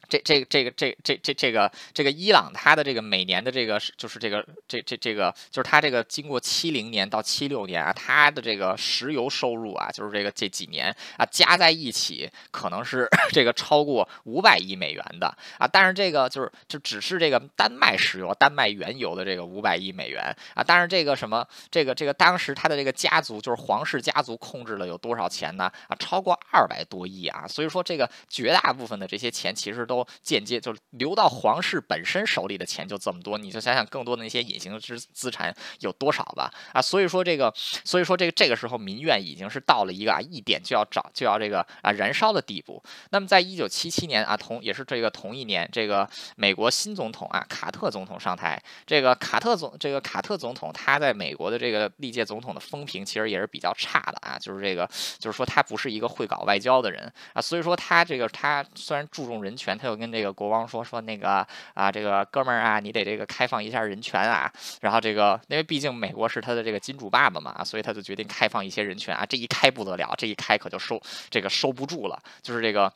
[0.09, 15.27] 这这这个这这这这个这个伊朗，它的这个每年的这个就是这个这这这个就是它这个经过七零年到七六年啊，它的这个石油收入啊，就是这个这几年啊加在一起，可能是 这个超过五百亿美元的
[15.59, 15.67] 啊。
[15.67, 20.63] 但是这个就是就只是这个丹麦石油、丹麦原油的这个五百亿美元啊。
[20.63, 25.71] 但是这个什么这个这个当时他的这个家族就是皇室家族控制了有多少钱呢？
[25.89, 27.47] 啊，超过二百多亿啊。
[27.49, 29.94] 所以说这个绝大部分的这些钱其实都。
[29.95, 36.83] 都间接就是流到皇室本身手里的钱就这么多，你就想想更多的那些隐形资资产有多少吧啊！
[36.83, 37.53] 所以说这个，
[37.85, 42.83] 所以说这个这个时候民怨已经是到了一个啊一点就要找就要这个啊燃烧的地步。
[43.11, 59.75] 那么在一九七七年啊同也是这个同一年，这个美国新总统啊卡特总统上台，这个卡特总这个卡特总统他在美国的这个历届总统的风评其实也是比较差的啊，就是这个就是说他不是一个会搞外交的人啊，所以说他这个他虽然注重人权。
[59.85, 64.51] 他就跟这个国王说说那个啊，这个哥们儿啊，你得这个开放一下人权啊。
[64.81, 69.27] 然后这个，因为毕竟美国是他的这个金主爸爸嘛，所以他就决定开放一些人权啊。
[69.27, 72.91] 这一开不得了，这一开可就收这个收不住了，就是这个。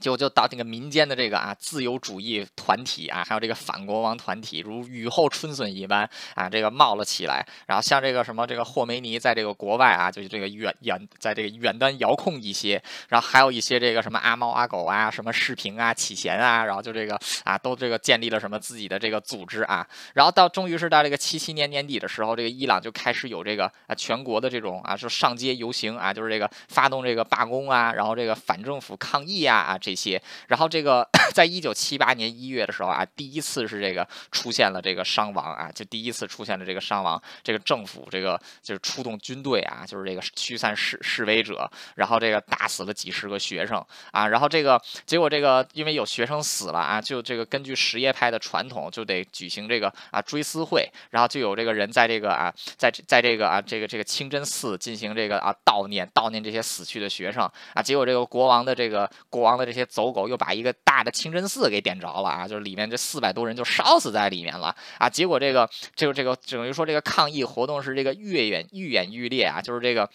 [0.00, 7.46] 就就到这个民间的这个啊自由主义团体啊，还有这个反国王团体，如雨后春笋一般啊，这个冒了起来。
[7.66, 12.82] 然后像这个什么这个霍梅尼在这个国外啊，就是这个远远在这个远端遥控一些。
[13.10, 19.86] 然后还有一些这个什么阿猫阿狗啊，什么视频啊、启贤啊，然后就这个啊都这个建立了什么自己的这个组织啊。
[20.14, 29.89] 然后到终于是到这个七七年年底的时候，这个伊朗就开始有这个啊全国的这种啊就上街游行啊，就是这个发动这个罢工啊，然后这个反政府抗议啊啊这。
[29.90, 57.42] 这些，然后这个在一九七八年一月的时候啊，第一次是这个出现了这个伤亡啊，就第一次出现了这个伤亡，这个政府这个就是出动军队啊，就是这个驱散示示威者，然后这个打死了几十个学生啊，然后这个结果这个因为有学生死了啊，就这个根据什叶派的传统，就得举行这个啊追思会，然后就有这个人在这个啊在在这个啊这个这个清真寺进行这个啊悼念悼念这些死去的学生
[57.74, 59.79] 啊，结果这个国王的这个国王的这些。
[59.80, 65.08] 些走狗又把一个大的清真寺给点着了啊，就是里面这四百多人就烧死在里面了啊。
[65.08, 70.08] 结果这个这个这个等于说这个抗议活动是这个愈演愈演愈烈啊，就是这个。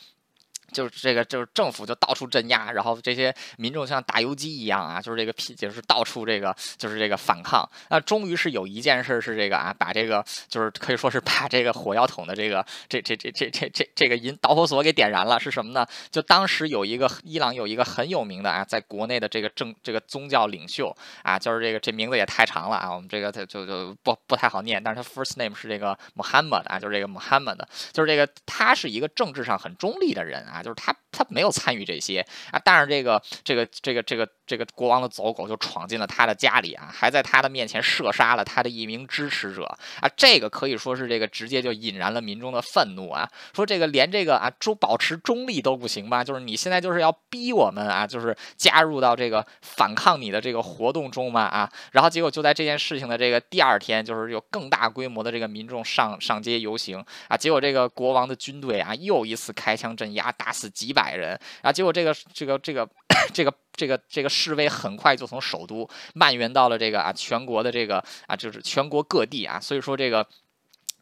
[0.76, 7.68] 就是这个，就是政府就到处镇压，然后这些民众像打游击一样啊，就是这个批，就是到处这个，就是这个反抗。
[7.90, 15.88] 那终于是有一件事是这个啊，把这个就是可以说是把这个火药桶的这个这这这这这这这个引导火索给点燃了，是什么呢？
[16.12, 27.58] 就当时有一个伊朗有一个很有名的啊，在国内的这个政这个宗教领袖啊，就是这个这名字也太长了啊，我们这个就就不不太好念，但是他 first name 是这个 Muhammad 啊，就是这个 Muhammad，
[27.94, 30.62] 就是这个他是一个政治上很中立的人啊。
[30.66, 34.28] 啊，就是他，他没有参与这些啊，但是这个，这个，这个，这个。
[34.48, 39.64] 这个国王的走狗就闯进了他的家里啊，还在他的面前射杀了他的一名支持者
[40.00, 46.24] 啊，这个可以说是这个直接就引燃了民众的愤怒啊，说这个连这个啊中保持中立都不行吗？
[46.24, 51.42] 就是你现在就是要逼我们啊，就是加入到这个反抗你的这个活动中吗？
[51.42, 62.90] 啊，然后结果就在这件事情的这个第二天，就是有更大规模的这个民众上上街游行啊，结果这个国王的军队啊又一次开枪镇压，打死几百百人啊，结果这个这个这个
[63.34, 63.54] 这个。
[63.78, 70.26] 这个这个示威很快就从首都蔓延到了这个啊全国的这个啊就是全国各地啊，所以说这个。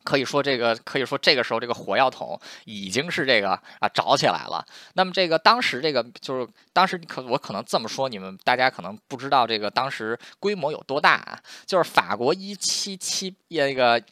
[0.06, 4.66] 可以说这个，可以说这个时候这个火药桶已经是这个啊着起来了。
[4.95, 11.39] 那么这个当时这个就是当时可我可能这么说，你们大家可能不知道这个当时规模有多大啊。
[11.66, 14.04] 就是法国一七七那个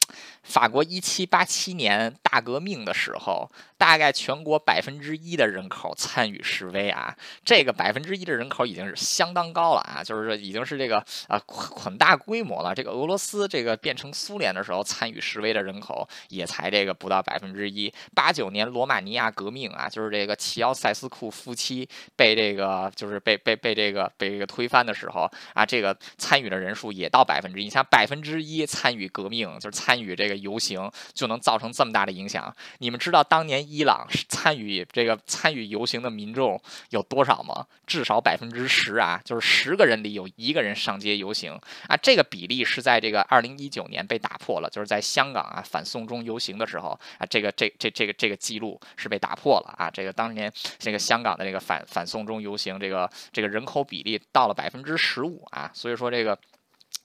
[0.44, 3.46] 法国一七八七年大革命的时候，
[3.82, 7.12] 大概全国百分之一的人口参与示威啊。
[7.44, 12.72] 这个百分之一的人口已经是相当高了啊，就是说已经是这个啊很大规模了。
[12.72, 15.82] 这个俄罗斯这个变成苏联的时候参与示威的人。
[15.82, 17.92] 口也才这个不到百分之一。
[18.14, 27.68] 八九年罗马尼亚革命啊，就是这个齐奥塞斯库夫妻被这个就是被被被这个被这个推翻的时候啊，这个参与的人数也到百分之一。
[27.68, 32.54] 像百分之一参与革命，就是参与这个游行，就能造成这么大的影响。
[32.78, 36.60] 你们知道当年伊朗参与这个参与游行的民众
[36.90, 37.66] 有多少吗？
[37.86, 41.58] 至少百分之十啊，就是十个人里有一个人上街游行
[41.88, 41.96] 啊。
[41.96, 45.64] 这个比例是在这个二零一九年被打破了，就是在香港啊。
[45.64, 49.90] 反送中游行的时候啊，这个这这这个这个记录是被打破了啊！
[49.90, 56.38] 这个当年这个香港的这个反反送中游行，这个这个人口比例到了百分之十五啊，所以说这个。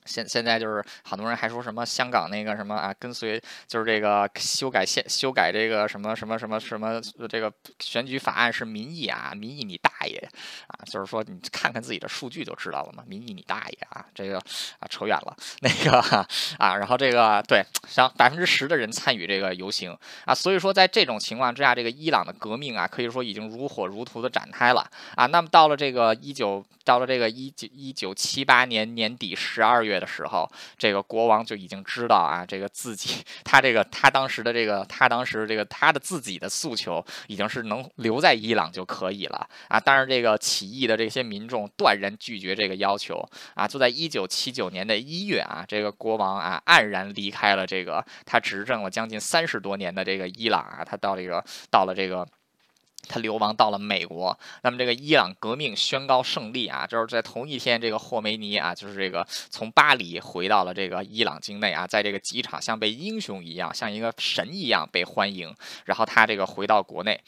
[0.08, 10.18] 现现在就是很多人还说什么香港那个什么啊，跟随就是这个修改宪修改这个什么什么什么什么这个选举法案是民意啊，民意你大爷
[10.68, 10.80] 啊！
[10.86, 14.06] 就是说你看看自己的数据就知道了嘛，民意你大爷啊！
[14.16, 16.00] 这个啊扯远了 那个
[16.58, 25.26] 啊，然后这个对，像百分之十的人参与这个游行啊，所以说在这种情况之下，这个伊朗的革命啊，可以说已经如火如荼的展开了啊。
[25.26, 29.97] 那么到了这个一九到了这个一九一九七八年年底十二月。
[30.00, 39.80] 的时候，这个国王就已经知道啊，这个自己他这个他当时的这个他当时这个他的自己的诉求已经是能留在伊朗就可以了啊。
[39.80, 43.24] 但是这个起义的这些民众断然拒绝这个要求
[43.54, 43.68] 啊。
[43.68, 52.28] 就在一九七九年的一月啊，这个国王啊黯然离开了这个他执政了将近三十多年的这个伊朗啊，他到这个到了这个。
[53.08, 65.54] 他流亡到了美国，那么这个伊朗革命宣告胜利啊，就是在同一天，这个霍梅尼啊，就是这个从巴黎回到了这个伊朗境内啊，在这个机场像被英雄一样，像一个神一样被欢迎，
[65.86, 67.20] 然后他这个回到国内，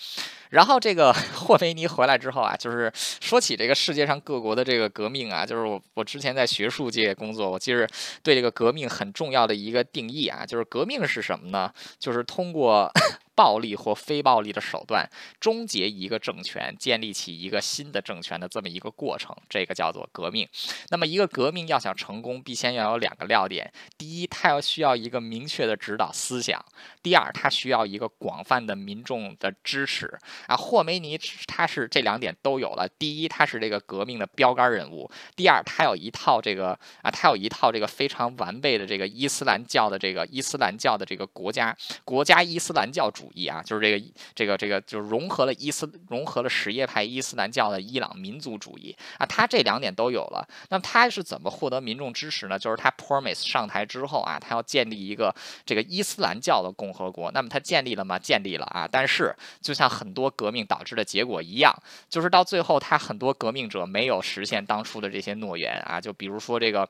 [0.50, 7.88] 然后这个 霍梅尼回来之后啊，就是说起这个世界上各国的这个革命啊，就是我我之前在学术界工作，我其实
[8.22, 11.72] 对这个革命很重要的一个定义啊，就是革命是什么呢？
[11.98, 12.92] 就是通过。
[13.40, 15.10] 暴力或非暴力的手段
[15.40, 20.46] 终结一个政权，建立起一个新的政权的这么一个过程，这个叫做革命。
[20.90, 26.60] 那么，一个革命要想成功，必先要有两个亮点：第一，它要需要一个明确的指导思想；
[27.02, 30.20] 第二，它需要一个广泛的民众的支持。
[30.48, 31.18] 啊，霍梅尼
[31.48, 32.90] 他是这两点都有了。
[33.00, 41.74] 第一，他是这个革命的标杆人物；第二，他有一套这个啊，他有一套这个非常完备的这个伊斯兰教的这个伊斯兰教的这个国家
[42.04, 43.29] 国家伊斯兰教主。
[43.30, 50.48] 主义啊，就是这个这个这个，就是融合了伊斯融合了什叶派伊斯兰教的伊朗民族主义啊，他这两点都有了。
[50.70, 52.58] 那么他是怎么获得民众支持呢？
[52.58, 57.32] 就是他 Promise 上台之后啊，他要建立一个这个伊斯兰教的共和国。
[57.32, 58.18] 那么他建立了吗？
[58.18, 58.88] 建立了啊。
[58.92, 61.72] 但是就像很多革命导致的结果一样，
[62.10, 66.02] 就是到最后他很多革命者没有实现当初的这些诺言啊。
[66.02, 66.90] 就比如说这个。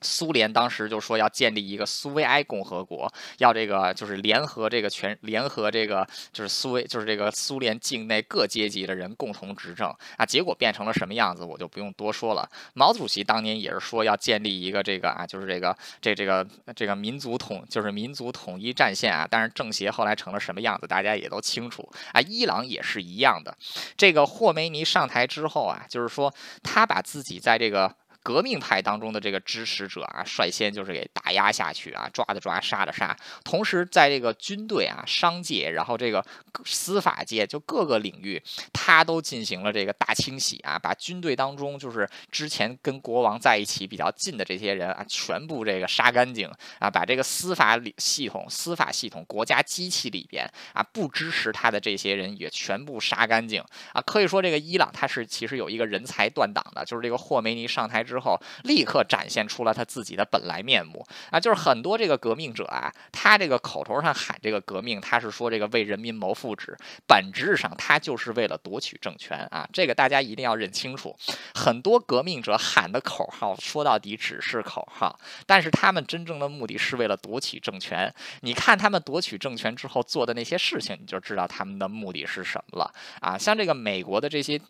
[0.00, 12.48] 苏联当时就说要建立一个苏维埃共和国，要这个就是联合这个全联合这个就是苏维就是这个苏联境内各阶级的人共同执政啊，结果变成了什么样子，我就不用多说了。
[12.74, 16.46] 毛主席当年也是说要建立一个这个啊，就是这个这这个
[16.76, 22.20] 这个民族统就是民族统一战线啊，但是政协后来成了什么样子，大家也都清楚啊。
[22.20, 23.56] 伊朗也是一样的，
[23.96, 26.32] 这个霍梅尼上台之后啊，就是说
[26.62, 27.92] 他把自己在这个。
[28.22, 33.16] 革命派当中的这个支持者啊，率先就是给打压下去啊，抓的抓，杀的杀。
[33.44, 36.24] 同时，在这个军队啊、商界，然后这个
[36.64, 38.42] 司法界，就各个领域，
[38.72, 54.02] 他都进行了这个大清洗啊，把军队当中就是之前跟国王在一起比较近的这些人啊，全部这个杀干净啊，把这个司法里系统、司法系统、国家机器里边啊，不支持他的这些人也全部杀干净啊。
[54.02, 58.18] 可以说，这个伊朗他是其实有一个人才断档的，就是这个霍梅尼上台之。
[58.18, 66.74] 后立刻展现出了他自己的本来面目啊，就是很多这个革命者啊，他这个口头上喊这个革命，他是说这个为人民谋福祉，
[67.06, 71.14] 本质上他就是为了夺取政权啊，这个大家一定要认清楚。
[71.54, 78.12] 很多革命者喊的口号，说到底只是口号，但是他们真正的目的是为了夺取政权。
[78.40, 83.38] 你看他们夺取政权之后做的那些事情，你就知道他们的目的是什么了啊。
[83.38, 84.60] 像这个美国的这些。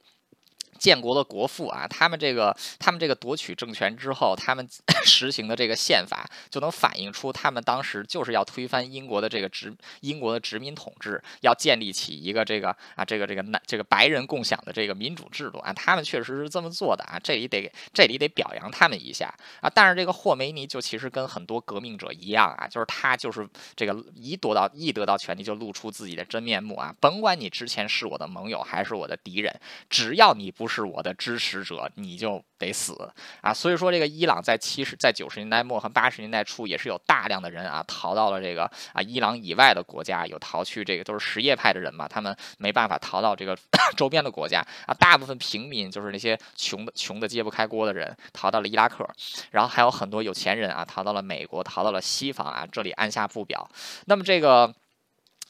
[0.79, 4.67] 建国的国父啊，他们这个他们这个夺取政权之后，他们
[5.05, 19.69] 实行的这个宪法就能反映出他们当时就是要推翻英国的这个殖英国的殖民统治，要建立起一个这个啊这个这个男这个白人共享的这个民主制度啊，他们确实是这么做的啊，这里得这里得表扬他们一下啊。
[19.69, 29.61] 但是这个霍梅尼就其实跟很多革命者一样啊，就是他就是这个一夺到一得到权力就露出自己的真面目啊，甭管你之前是我的盟友还是我的敌人，
[29.91, 30.68] 只要你不。
[30.69, 33.11] 是我的支持者，你就得死
[33.41, 33.53] 啊！
[33.53, 43.57] 所以说，这个伊朗在七十、在九十年代末和八十年代初，也是有大量的人啊逃到了这个啊伊朗以外的国家，有逃去这个都是什叶派的人嘛，他们没办法逃到这个
[43.97, 44.95] 周边的国家啊。
[44.95, 49.09] 大部分平民就是那些穷的穷的揭不开锅的人，逃到了伊拉克，
[49.51, 53.69] 然后还有很多有钱人啊逃到了美国，逃到了西方啊，这里按下不表。
[54.05, 54.75] 那么这个。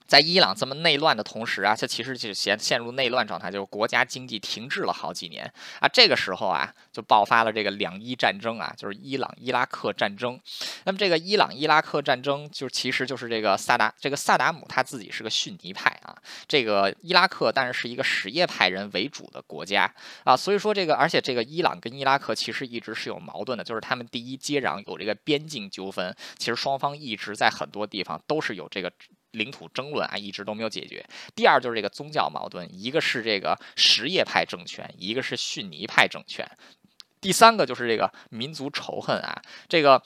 [0.08, 5.44] 在伊朗这么内乱的同时啊，它其实就陷陷入内乱状态，就是国家经济停滞了好几年
[5.80, 5.86] 啊。
[5.86, 10.40] 这个时候啊，就爆发了这个两伊战争啊，就是伊朗伊拉克战争。
[10.84, 16.16] 那么这个伊朗伊拉克战争，就其实就是这个萨达这个萨达姆他自己是个逊尼派啊，
[16.48, 19.92] 这个伊拉克但是是一个什叶派人为主的国家
[20.24, 28.90] 啊，所以说这个而且这个伊朗跟伊拉克其实一直是有矛盾的，就是他们第一接壤有这个边境纠纷，其实双方一直在很多地方都是有这个。
[29.32, 31.04] 领土争论啊，一直都没有解决。
[31.34, 36.48] 第二就是这个宗教矛盾，一个是这个什叶派政权，一个是逊尼派政权。
[37.20, 40.02] 第三个就是这个民族仇恨啊，这个。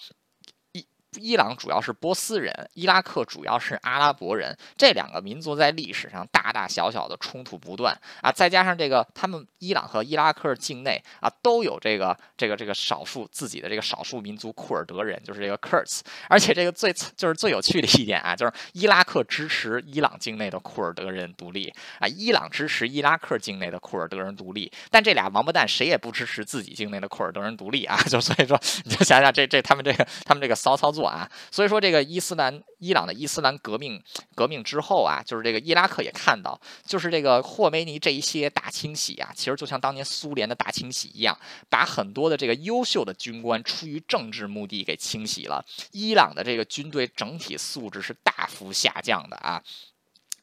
[1.20, 31.01] 伊朗主要是波斯人，伊拉克主要是阿拉伯人，这两个民族在历史上大大小小的冲突不断啊，再加上这个他们伊朗和伊拉克境内啊都有这个这个这个少数自己的这个少数民族库尔德人，就是这个 Kurds，而且这个最就是最有趣的一点啊，就是伊拉克支持伊朗境内的库尔德人独立啊，伊朗支持伊拉克境内的库尔德人独立，但这俩王八蛋谁也不支持自己境内的库尔德人独立啊， 就所以说你就想想这这他们这个他们这个骚操作。
[31.02, 34.02] 啊，所以说这个伊斯兰伊朗的伊斯兰革命
[34.34, 41.38] 革命之后啊，就是这个伊拉克也看到，就是这个霍梅尼这一些大清洗啊，其实就像当年苏联的大清洗一样，
[41.68, 49.62] 把很多的这个优秀的军官出于政治目的给清洗了，伊朗的这个军队整体素质是大幅下降的啊。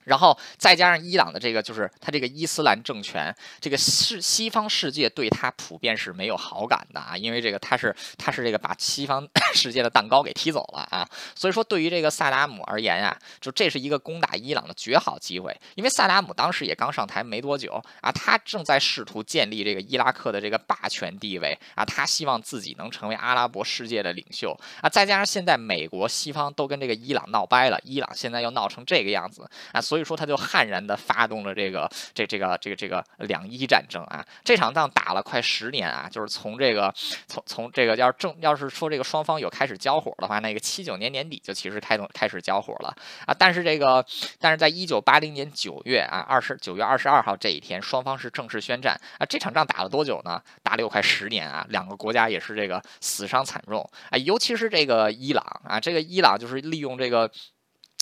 [0.04, 24.58] 然后再加上伊朗的这个，就是他这个伊斯兰政权，这个世西方世界对他普遍是没有好感的啊，因为这个他是他是这个把西方 世界的蛋糕给踢走了啊，所以说对于这个萨达姆而言啊，就这是一个攻打伊朗的绝好机会，因为萨达姆当时也刚上台没多久啊，他正在试图建立这个伊拉克的这个霸权地位啊，他希望自己能成为阿拉伯世界的领袖。
[24.82, 30.00] 啊，再加上现在美国西方都跟这个伊朗闹掰了，伊朗现在又闹成这个样子啊，所以。
[30.10, 34.26] 说，他就悍然的发动了这个这这个这个这个两伊战争啊！
[34.44, 36.92] 这场仗打了快十年啊，就是从这个
[37.28, 42.96] 从从这个要正要是说这个双方有开始交火的话，那个七九年年底就其实开动开始交火了
[43.28, 43.36] 啊！
[43.38, 44.04] 但是这个
[44.40, 49.26] 但是在一九八零年九月啊二十九月二十二号这一天，双方是正式宣战啊！
[49.28, 50.42] 这场仗打了多久呢？
[50.64, 51.64] 打了有快十年啊！
[51.70, 54.18] 两个国家也是这个死伤惨重啊！
[54.18, 57.30] 尤其是这个伊朗啊，这个伊朗就是利用这个。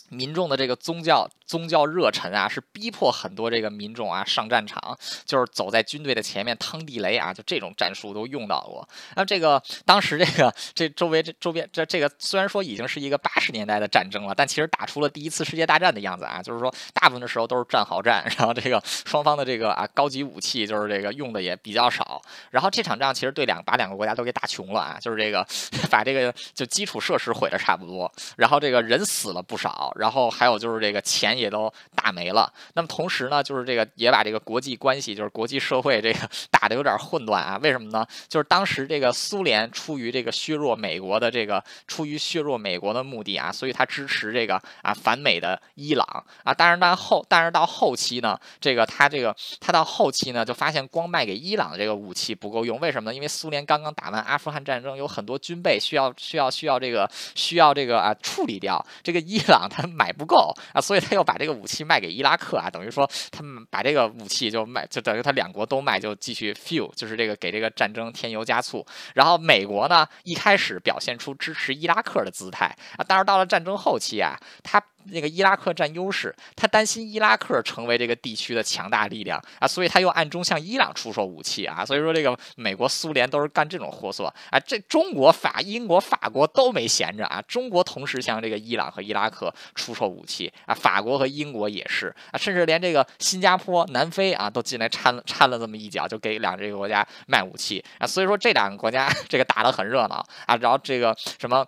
[0.09, 8.87] 民众的这个宗教宗教热忱啊，是逼迫很多这个民众啊上战场，就是走在军队的前面趟地雷啊，就这种战术都用到过。
[9.15, 22.21] 那这个当时这个这周围这周边这这个虽然说已经是一个八十年代的战争了，但其实打出了第一次世界大战的样子啊，就是说大部分的时候都是战壕战， 然后这个双方的这个啊高级武器就是这个用的也比较少。
[22.51, 25.45] 然后这场仗其实对两把两个国家都给打穷了啊，就是这个
[25.91, 29.93] 把这个就基础设施毁的差不多，然后这个人死了不少。
[29.97, 36.19] 然后还有就是这个钱也都打没了，那么同时呢，就是这个也把这个国际关系，就是国际社会这个
[36.51, 37.57] 打的有点混乱啊。
[37.63, 38.05] 为什么呢？
[38.27, 46.53] 就是当时这个苏联出于这个削弱美国的这个出于削弱美国的目的啊，所以他支持这个啊反美的伊朗啊。
[46.53, 53.15] 但是但后但是到后期呢，这个他这个他到后期呢就发现光卖给伊朗的这个武器不够用，为什么呢？
[53.15, 59.86] 因为苏联刚刚打完阿富汗战争，有很多军备需要需要需要这个需要这个啊处理掉，这个伊朗他。
[59.87, 68.85] 买不够啊，所以他又把这个武器卖给伊拉克啊，等于说他们把这个武器就卖，就等于他两国都卖，就继续 fuel，就是这个给这个战争添油加醋。
[69.15, 72.65] 然后美国呢，一开始表现出支持伊拉克的姿态
[72.97, 74.81] 啊，但是到了战争后期啊，他。
[75.11, 81.85] 那个伊拉克占优势，他担心伊拉克成为这个地区的强大力量啊，所以他又暗中向伊朗出售武器啊。
[81.85, 84.59] 所以说，这个美国、苏联都是干这种货色啊。
[84.59, 87.41] 这中国、法、英国、法国都没闲着啊。
[87.47, 98.05] 中国同时向这个伊朗和伊拉克出售武器啊，法国和英国也是啊，甚至连这个新加坡、南非啊都进来掺掺了这么一脚，就给两这个国家卖武器啊。
[98.05, 100.55] 所以说，这两个国家 这个打得很热闹啊。
[100.57, 101.65] 然后这个什么？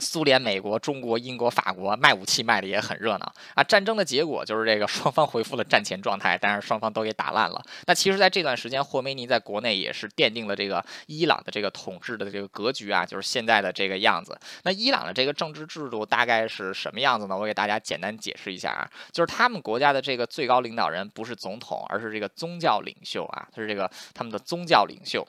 [0.00, 3.62] 苏联、美国、中国、英国、法国卖武器卖的也很热闹啊！
[3.62, 7.64] 战争的结果就是这个 双方恢复了战前状态，但是双方都给打烂了。
[7.86, 14.36] 那其实，在这段时间，霍梅尼在国内也是奠定了这个伊朗的这个统治的这个格局啊，就是现在的这个样子。
[14.64, 17.36] 那伊朗的这个政治制度大概是什么样子呢？
[17.36, 25.26] 我给大家简单解释一下啊，就是他们国家的这个最高领导人不是总统，而是这个宗教领袖啊，他是这个他们的宗教领袖。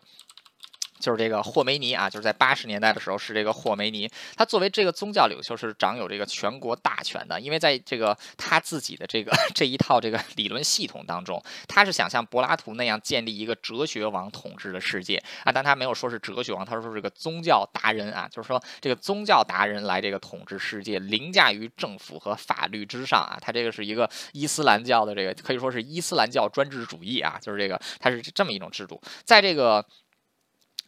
[1.06, 15.22] 就是这个霍梅尼啊，就是在八十年代的时候是这个霍梅尼，他作为这个宗教领袖是掌有这个全国大权的，因为在这个他自己的这个 这一套这个理论系统当中，他是想像柏拉图那样建立一个哲学王统治的世界。
[15.44, 29.86] 啊，但他没有说是哲学王，他说是个宗教达人啊，就是说这个宗教达人来这个统治世界，凌驾于政府和法律之上啊，他这个是一个伊斯兰教的这个可以说是伊斯兰教专制主义啊，就是这个他是这么一种制度，在这个。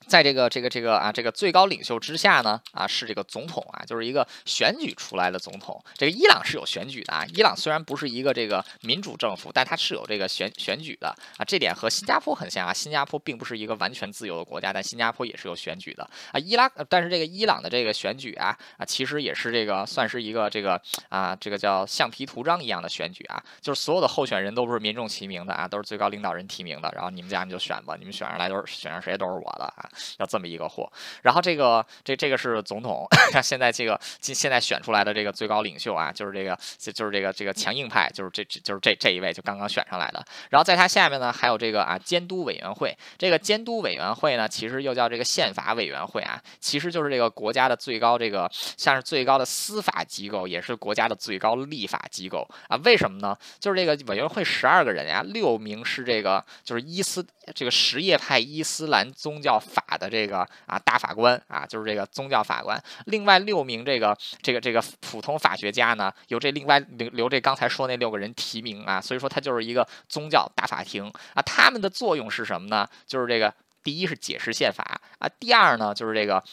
[0.08, 5.84] 在这个这个这个啊，这个最高领袖之下呢，啊是这个总统啊，就是一个选举出来的总统。
[5.96, 12.74] 这个伊朗是有选举的啊，伊朗虽然不是一个这个民主政府，但它是有这个选选举的啊，这点和新加坡很像啊。
[12.74, 16.40] 新加坡并不是一个完全自由的国家，但新加坡也是有选举的啊。
[16.40, 29.90] 伊拉，但是这个伊朗的这个选举啊啊，其实也是这个算是一个这个啊，这个叫橡皮图章一样的选举啊，就是所有的候选人都不是民众提名的啊，都是最高领导人提名的，然后你们家你就选吧，你们选上来都是选上谁都是我的啊。
[30.18, 30.92] 要这么一个货，
[31.24, 33.08] 然后这个这这个是总统，
[33.42, 40.26] 现在这个现现在选出来的这个最高领袖啊，就是这个就是这个这个强硬派，就是这这就是这这一位就刚刚选上来的。
[40.50, 52.78] 然后在他下面呢，还有这个啊监督委员会，这个监督委员会呢，其实又叫这个宪法委员会啊，其实就是这个国家的最高这个像是最高的司法机构，也是国家的最高立法机构啊。
[52.84, 53.38] 为什么呢？
[53.60, 62.82] 就是这个委员会十二个人呀，六名是这个就是伊斯这个什叶派伊斯兰宗教法的这个啊大法官啊，就是这个宗教法官。
[63.06, 71.42] 另外六名这个这个这个普通法学家呢，由这另外留留这刚才说那六个人提名啊，所以说他就是一个宗教大法庭啊。
[71.44, 72.88] 他们的作用是什么呢？
[73.06, 76.44] 就是这个第一是解释宪法啊，第二呢就是这个。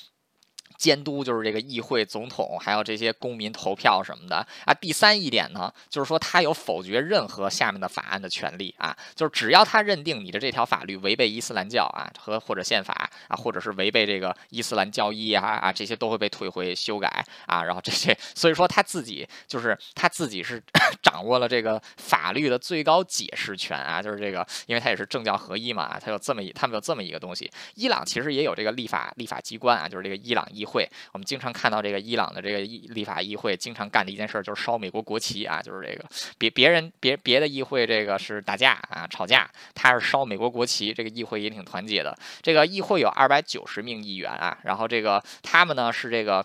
[0.76, 4.74] 监督就是这个议会、总统，还有这些公民投票什么的啊。
[4.74, 8.96] 第三一点呢，就是说他有否决任何下面的法案的权利啊。
[9.14, 17.62] 就是只要他认定你的这条法律违背伊斯兰教啊和或者宪法啊，或者是违背这个伊斯兰教义啊啊，这些都会被退回修改啊。
[17.62, 20.60] 然后这些，所以说他自己就是他自己是
[21.00, 24.02] 掌握了这个法律的最高解释权啊。
[24.02, 27.50] 就是这个，因为他也是政教合一嘛，他有这么他们有这么一个东西。
[27.76, 30.63] 伊朗其实也有这个立法立法机关啊，就是这个伊朗议。
[30.64, 36.04] 会，我们经常看到这个伊朗的这个立法议会，经常干的一件事就是烧美国国旗啊，就是这个
[36.38, 42.16] 别别人别别的议会这个是打架啊吵架，他是烧美国国旗，这个议会也挺团结的。
[42.42, 46.44] 这个议会有二百九十名议员啊，然后这个他们呢是这个。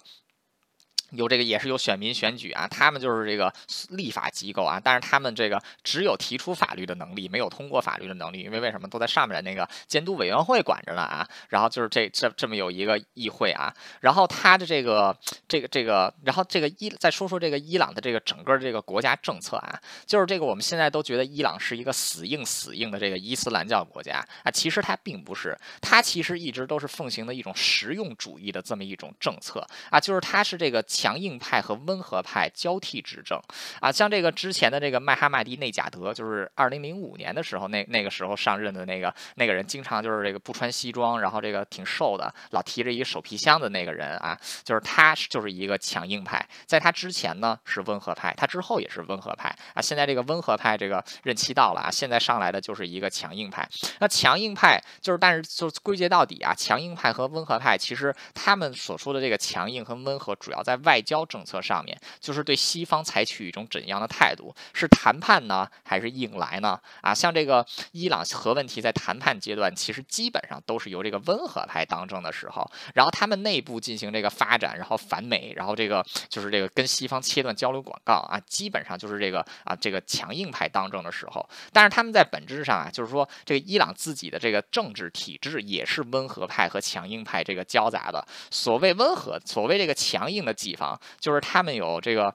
[1.12, 3.54] 有这个也是有选民选举啊，他们就是这个
[3.90, 11.28] 立法机构啊，但是他们这个只有提出法律的能力，没有通过法律的能力，因为为什么都在上面的那个监督委员会管着呢啊？
[11.50, 30.84] 然后就是这这这么有一个议会啊，然后他的这个这个这个，然后这个伊再说说这个伊朗的这个整个这个国家政策啊，就是这个我们现在都觉得伊朗是一个死硬死硬的这个伊斯兰教国家啊，其实它并不是，它其实一直都是奉行的一种实用主义的这么一种政策啊，就是它是这个。
[31.00, 33.40] 强硬派和温和派交替执政
[33.80, 46.46] 啊，像这个之前的这个麦哈迈迪内贾德，就是二零零五年的时候，那那个时候上任的那个那个人，经常就是这个不穿西装，然后这个挺瘦的，老提着一个手皮箱的那个人啊，就是他就是一个强硬派。
[46.66, 49.82] 在他之前呢是温和派，他之后也是温和派啊。
[49.82, 53.66] 现在这个温和派这个任期到了啊，现在上来的就是一个强硬派。
[54.00, 60.89] 那强硬派就是，但是就归结到底啊，强硬派和温和派其实他们所说的这个强硬和温和，主要在外。
[60.90, 64.56] 外交政策上面，就是对西方采取一种怎样的态度？
[64.74, 66.80] 是谈判呢，还是硬来呢？
[67.02, 81.48] 啊，像这个伊朗核问题在谈判阶段，其实基本上都是由这个温和派当政的时候，然后他们内部进行这个发展，然后反美，然后这个就是这个跟西方切断交流广告啊，基本上就是这个啊这个强硬派当政的时候。
[81.72, 88.28] 但是他们在本质上啊，就是说这个伊朗自己的这个政治体制也是温和派和强硬派这个交杂的。
[88.50, 90.76] 所谓温和，所谓这个强硬的几。
[90.80, 92.34] 方就是他们有这个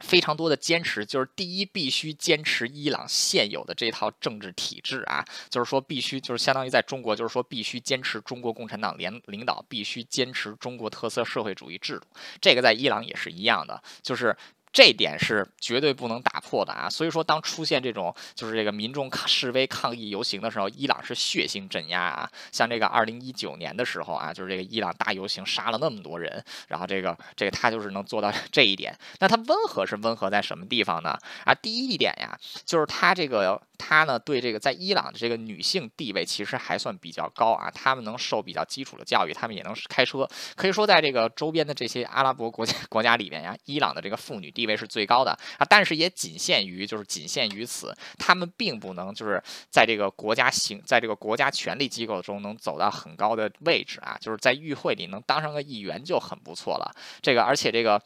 [0.00, 12.06] 非常多的坚持，就是第一必须坚持伊朗现有的这套政治体制啊，就是说必须就是相当于在中国就是说必须坚持中国共产党领领导，必须坚持中国特色社会主义制度，
[12.40, 14.36] 这个在伊朗也是一样的，就是。
[14.72, 16.88] 这点是绝对不能打破的啊！
[16.88, 22.30] 所以说，当出现这种就是这个民众示威抗议游行的时候，伊朗是血腥镇压啊。
[22.52, 28.96] 像这个二零一九年的时候啊，就是这个伊朗大游行杀了那么多人，然后这个这个他就是能做到这一点。
[29.20, 31.18] 那他温和是温和在什么地方呢？
[31.44, 33.60] 啊，第一点呀，就是他这个。
[33.80, 49.40] 他呢，对这个在伊朗的这个女性地位其实还算比较高啊，他们能受比较基础的教育，他们也能开车，可以说在这个周边的这些阿拉伯国家国家里面呀，伊朗的这个妇女地位是最高的啊，但是也仅限于就是仅限于此，他们并不能就是
[49.70, 56.92] 在这个国家行在这个国家权力机构中能走到很高的位置啊，就是在议会里能当上个议员就很不错了，
[57.22, 58.02] 这个而且这个。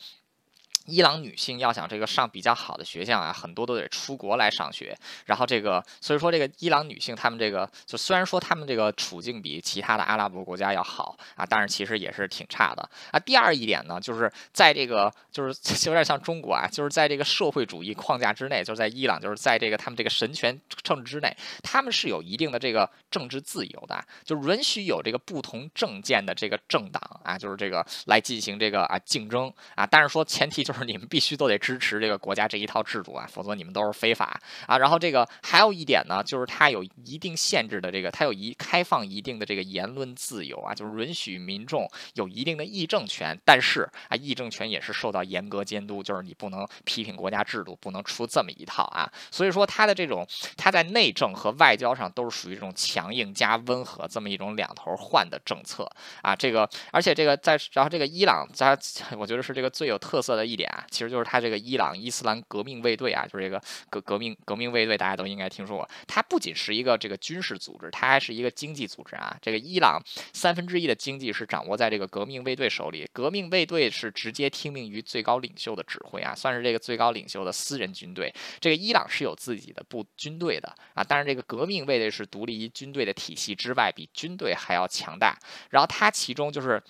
[0.86, 4.96] 伊朗女性要想这个上比较好的学校啊，很多都得出国来上学。
[5.26, 13.20] 然后这个，所以说这个伊朗女性她们这个，就虽然说她们这个处境比其他的阿拉伯国家要好啊，但是其实也是挺差的啊。
[13.20, 15.54] 第二一点呢，就是在这个就是
[15.88, 30.71] 有点像中国啊，就是在这个社会主义框架之内，就是在伊朗，就是在这个他们这个神权政治之内，他们是有一定的这个政治自由的，就允许有这个不同政见的这个政党啊，就是这个来进行这个啊竞争啊，但是说前提就。
[30.72, 34.78] 就是你们必须都得支持这个国家这一套制度啊，否则你们都是非法啊。
[34.78, 49.06] 然后这个还有一点呢，就是它有一定限制的，这个它有一开放一定的这个言论自由啊，就是允许民众有一定的议政权，但是啊，议政权也是受到严格监督，就是你不能批评国家制度，不能出这么一套啊。
[49.30, 55.86] 所以说它的这种它在内政和外交上都是属于这种强硬加温和这么一种两头换的政策
[56.22, 56.34] 啊。
[56.34, 58.78] 这个而且这个在然后这个伊朗在
[59.18, 60.61] 我觉得是这个最有特色的一点。
[60.64, 63.60] 啊，其实就是他这个伊朗伊斯兰革命卫队啊，就是这个
[63.90, 65.88] 革革命革命卫队，大家都应该听说过。
[66.06, 69.36] 它不仅是一个这个军事组织，它还是一个经济组织啊。
[69.40, 70.02] 这个伊朗
[70.32, 78.32] 三分之一的经济是掌握在这个革命卫队手里，革命卫队是直接听命于最高领袖的指挥啊，算是这个最高领袖的私人军队。
[78.60, 85.38] 这个伊朗是有自己的部军队的啊，但是这个革命卫队是独立于军队的体系之外，比军队还要强大。
[85.70, 86.82] 然后它其中就是。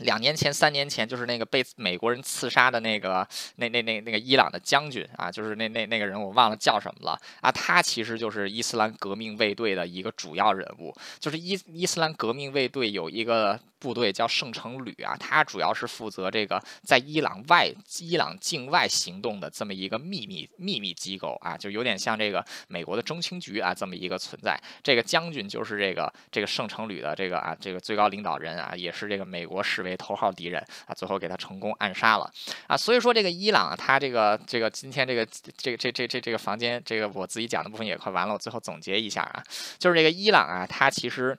[0.00, 3.26] 两年前、三年前，就是那个被美国人刺杀的那个、
[3.56, 7.50] 那、那、那、那个伊朗的将军啊，就是那、那、那个人，我忘了叫什么了啊。
[7.50, 13.58] 他其实就是伊斯兰革命卫队的一个主要人物，就是伊伊斯兰革命卫队有一个。
[13.80, 17.66] 部队叫圣城旅啊，他主要是负责这个在伊朗外、
[18.00, 24.54] 伊朗境外行动的这么一个秘密秘密机构啊，就有点像这个美国的中情局啊这么一个存在。
[24.82, 32.30] 这个将军就是这个这个圣城旅的这个啊这个最高领导人啊，也是这个美国视为头号敌人啊，最后给他成功暗杀了
[32.66, 32.76] 啊。
[32.76, 35.26] 所以说这个伊朗啊，他这个这个今天这个
[35.56, 39.42] 这个这这这这个房间，这个我自己讲的部分也快完了，我最后总结一下啊，
[39.78, 41.38] 就是这个伊朗啊，他其实。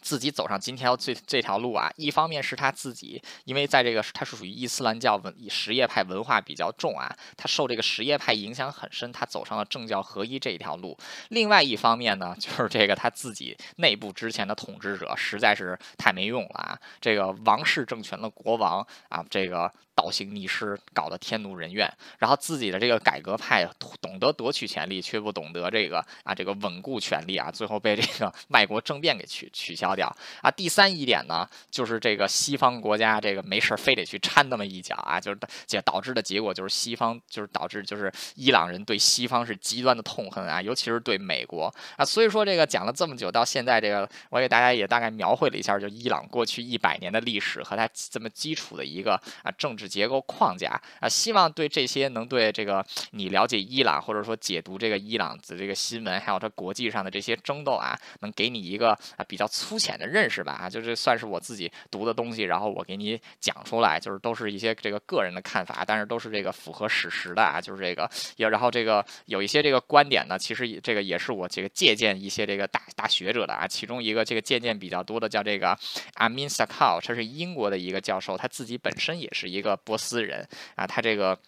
[0.00, 10.96] 自己走上今天这这条路啊，一方面是他自己，因为在这个他是属于伊斯兰教文什叶派文化比较重啊，他受这个什叶派影响很深，他走上了政教合一这一条路。
[11.30, 19.72] 另外一方面呢， 就是这个他自己内部之前的统治者实在是太没用了啊，这个王室政权的国王啊，这个。
[19.96, 21.90] 倒行逆施，搞得天怒人怨。
[22.18, 23.66] 然后自己的这个改革派
[24.00, 30.50] 懂得夺取权力，却不懂得这个啊，这个稳固权力啊，最后被这个 外国政变给取取消掉啊。
[30.50, 42.04] 第三一点呢，就是这个西方国家这个没事非得去掺那么一脚啊，就是这导致的结果就是西方就是导致就是伊朗人对西方是极端的痛恨啊，尤其是对美国啊。
[42.04, 49.85] 所以说这个讲了这么久，到现在这个我给大家也大概描绘了一下，就伊朗过去一百年的历史和它这么基础的一个啊政治。
[49.88, 75.76] 结构框架啊，希望对这些能对这个你了解伊朗，或者说解读这个伊朗的这个新闻，还有它国际上的这些争斗啊，能给你一个啊比较粗浅的认识吧啊，就是算是我自己读的东西，然后我给你讲出来，就是都是一些这个个人的看法，但是都是这个符合史实的啊，就是这个也然后这个有一些这个观点呢，其实这个也是我这个借鉴一些这个大大学者的啊，其中一个这个借鉴比较多的叫这个
[76.16, 79.75] Amin Sakkal，他是英国的一个教授，他自己本身也是一个。
[79.84, 81.38] 波斯人啊，他这个。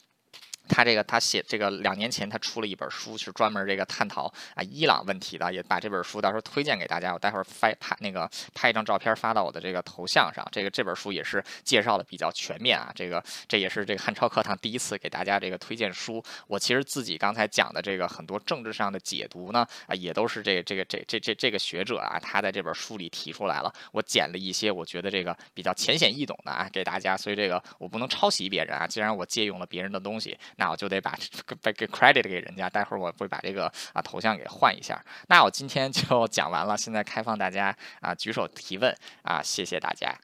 [0.68, 7.12] 他这个他写这个两年前他出了一本书，是专门这个探讨啊伊朗问题的，也把这本书到时候推荐给大家。
[7.12, 10.46] 我待会儿发拍那个拍一张照片发到我的这个头像上。
[10.52, 12.92] 这个这本书也是介绍的比较全面啊。
[12.94, 16.22] 这个这也是这个汉超课堂第一次给大家这个推荐书。
[16.46, 23.72] 我其实自己刚才讲的这个很多政治上的解读呢啊，也都是这个这个这这这这个学者啊他在这本书里提出来了。
[23.92, 28.86] 我捡了一些我觉得这个比较浅显易懂的啊给大家，所以这个我不能抄袭别人啊。
[28.86, 30.36] 既然我借用了别人的东西。
[30.60, 31.16] 那我就得把
[31.62, 35.00] 把给 credit 给人家，待会儿我会把这个啊头像给换一下。
[35.28, 38.92] 那我今天就讲完了，现在开放大家啊举手提问
[39.22, 40.14] 啊，谢谢大家。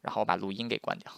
[0.00, 1.12] 然后我把录音给关掉。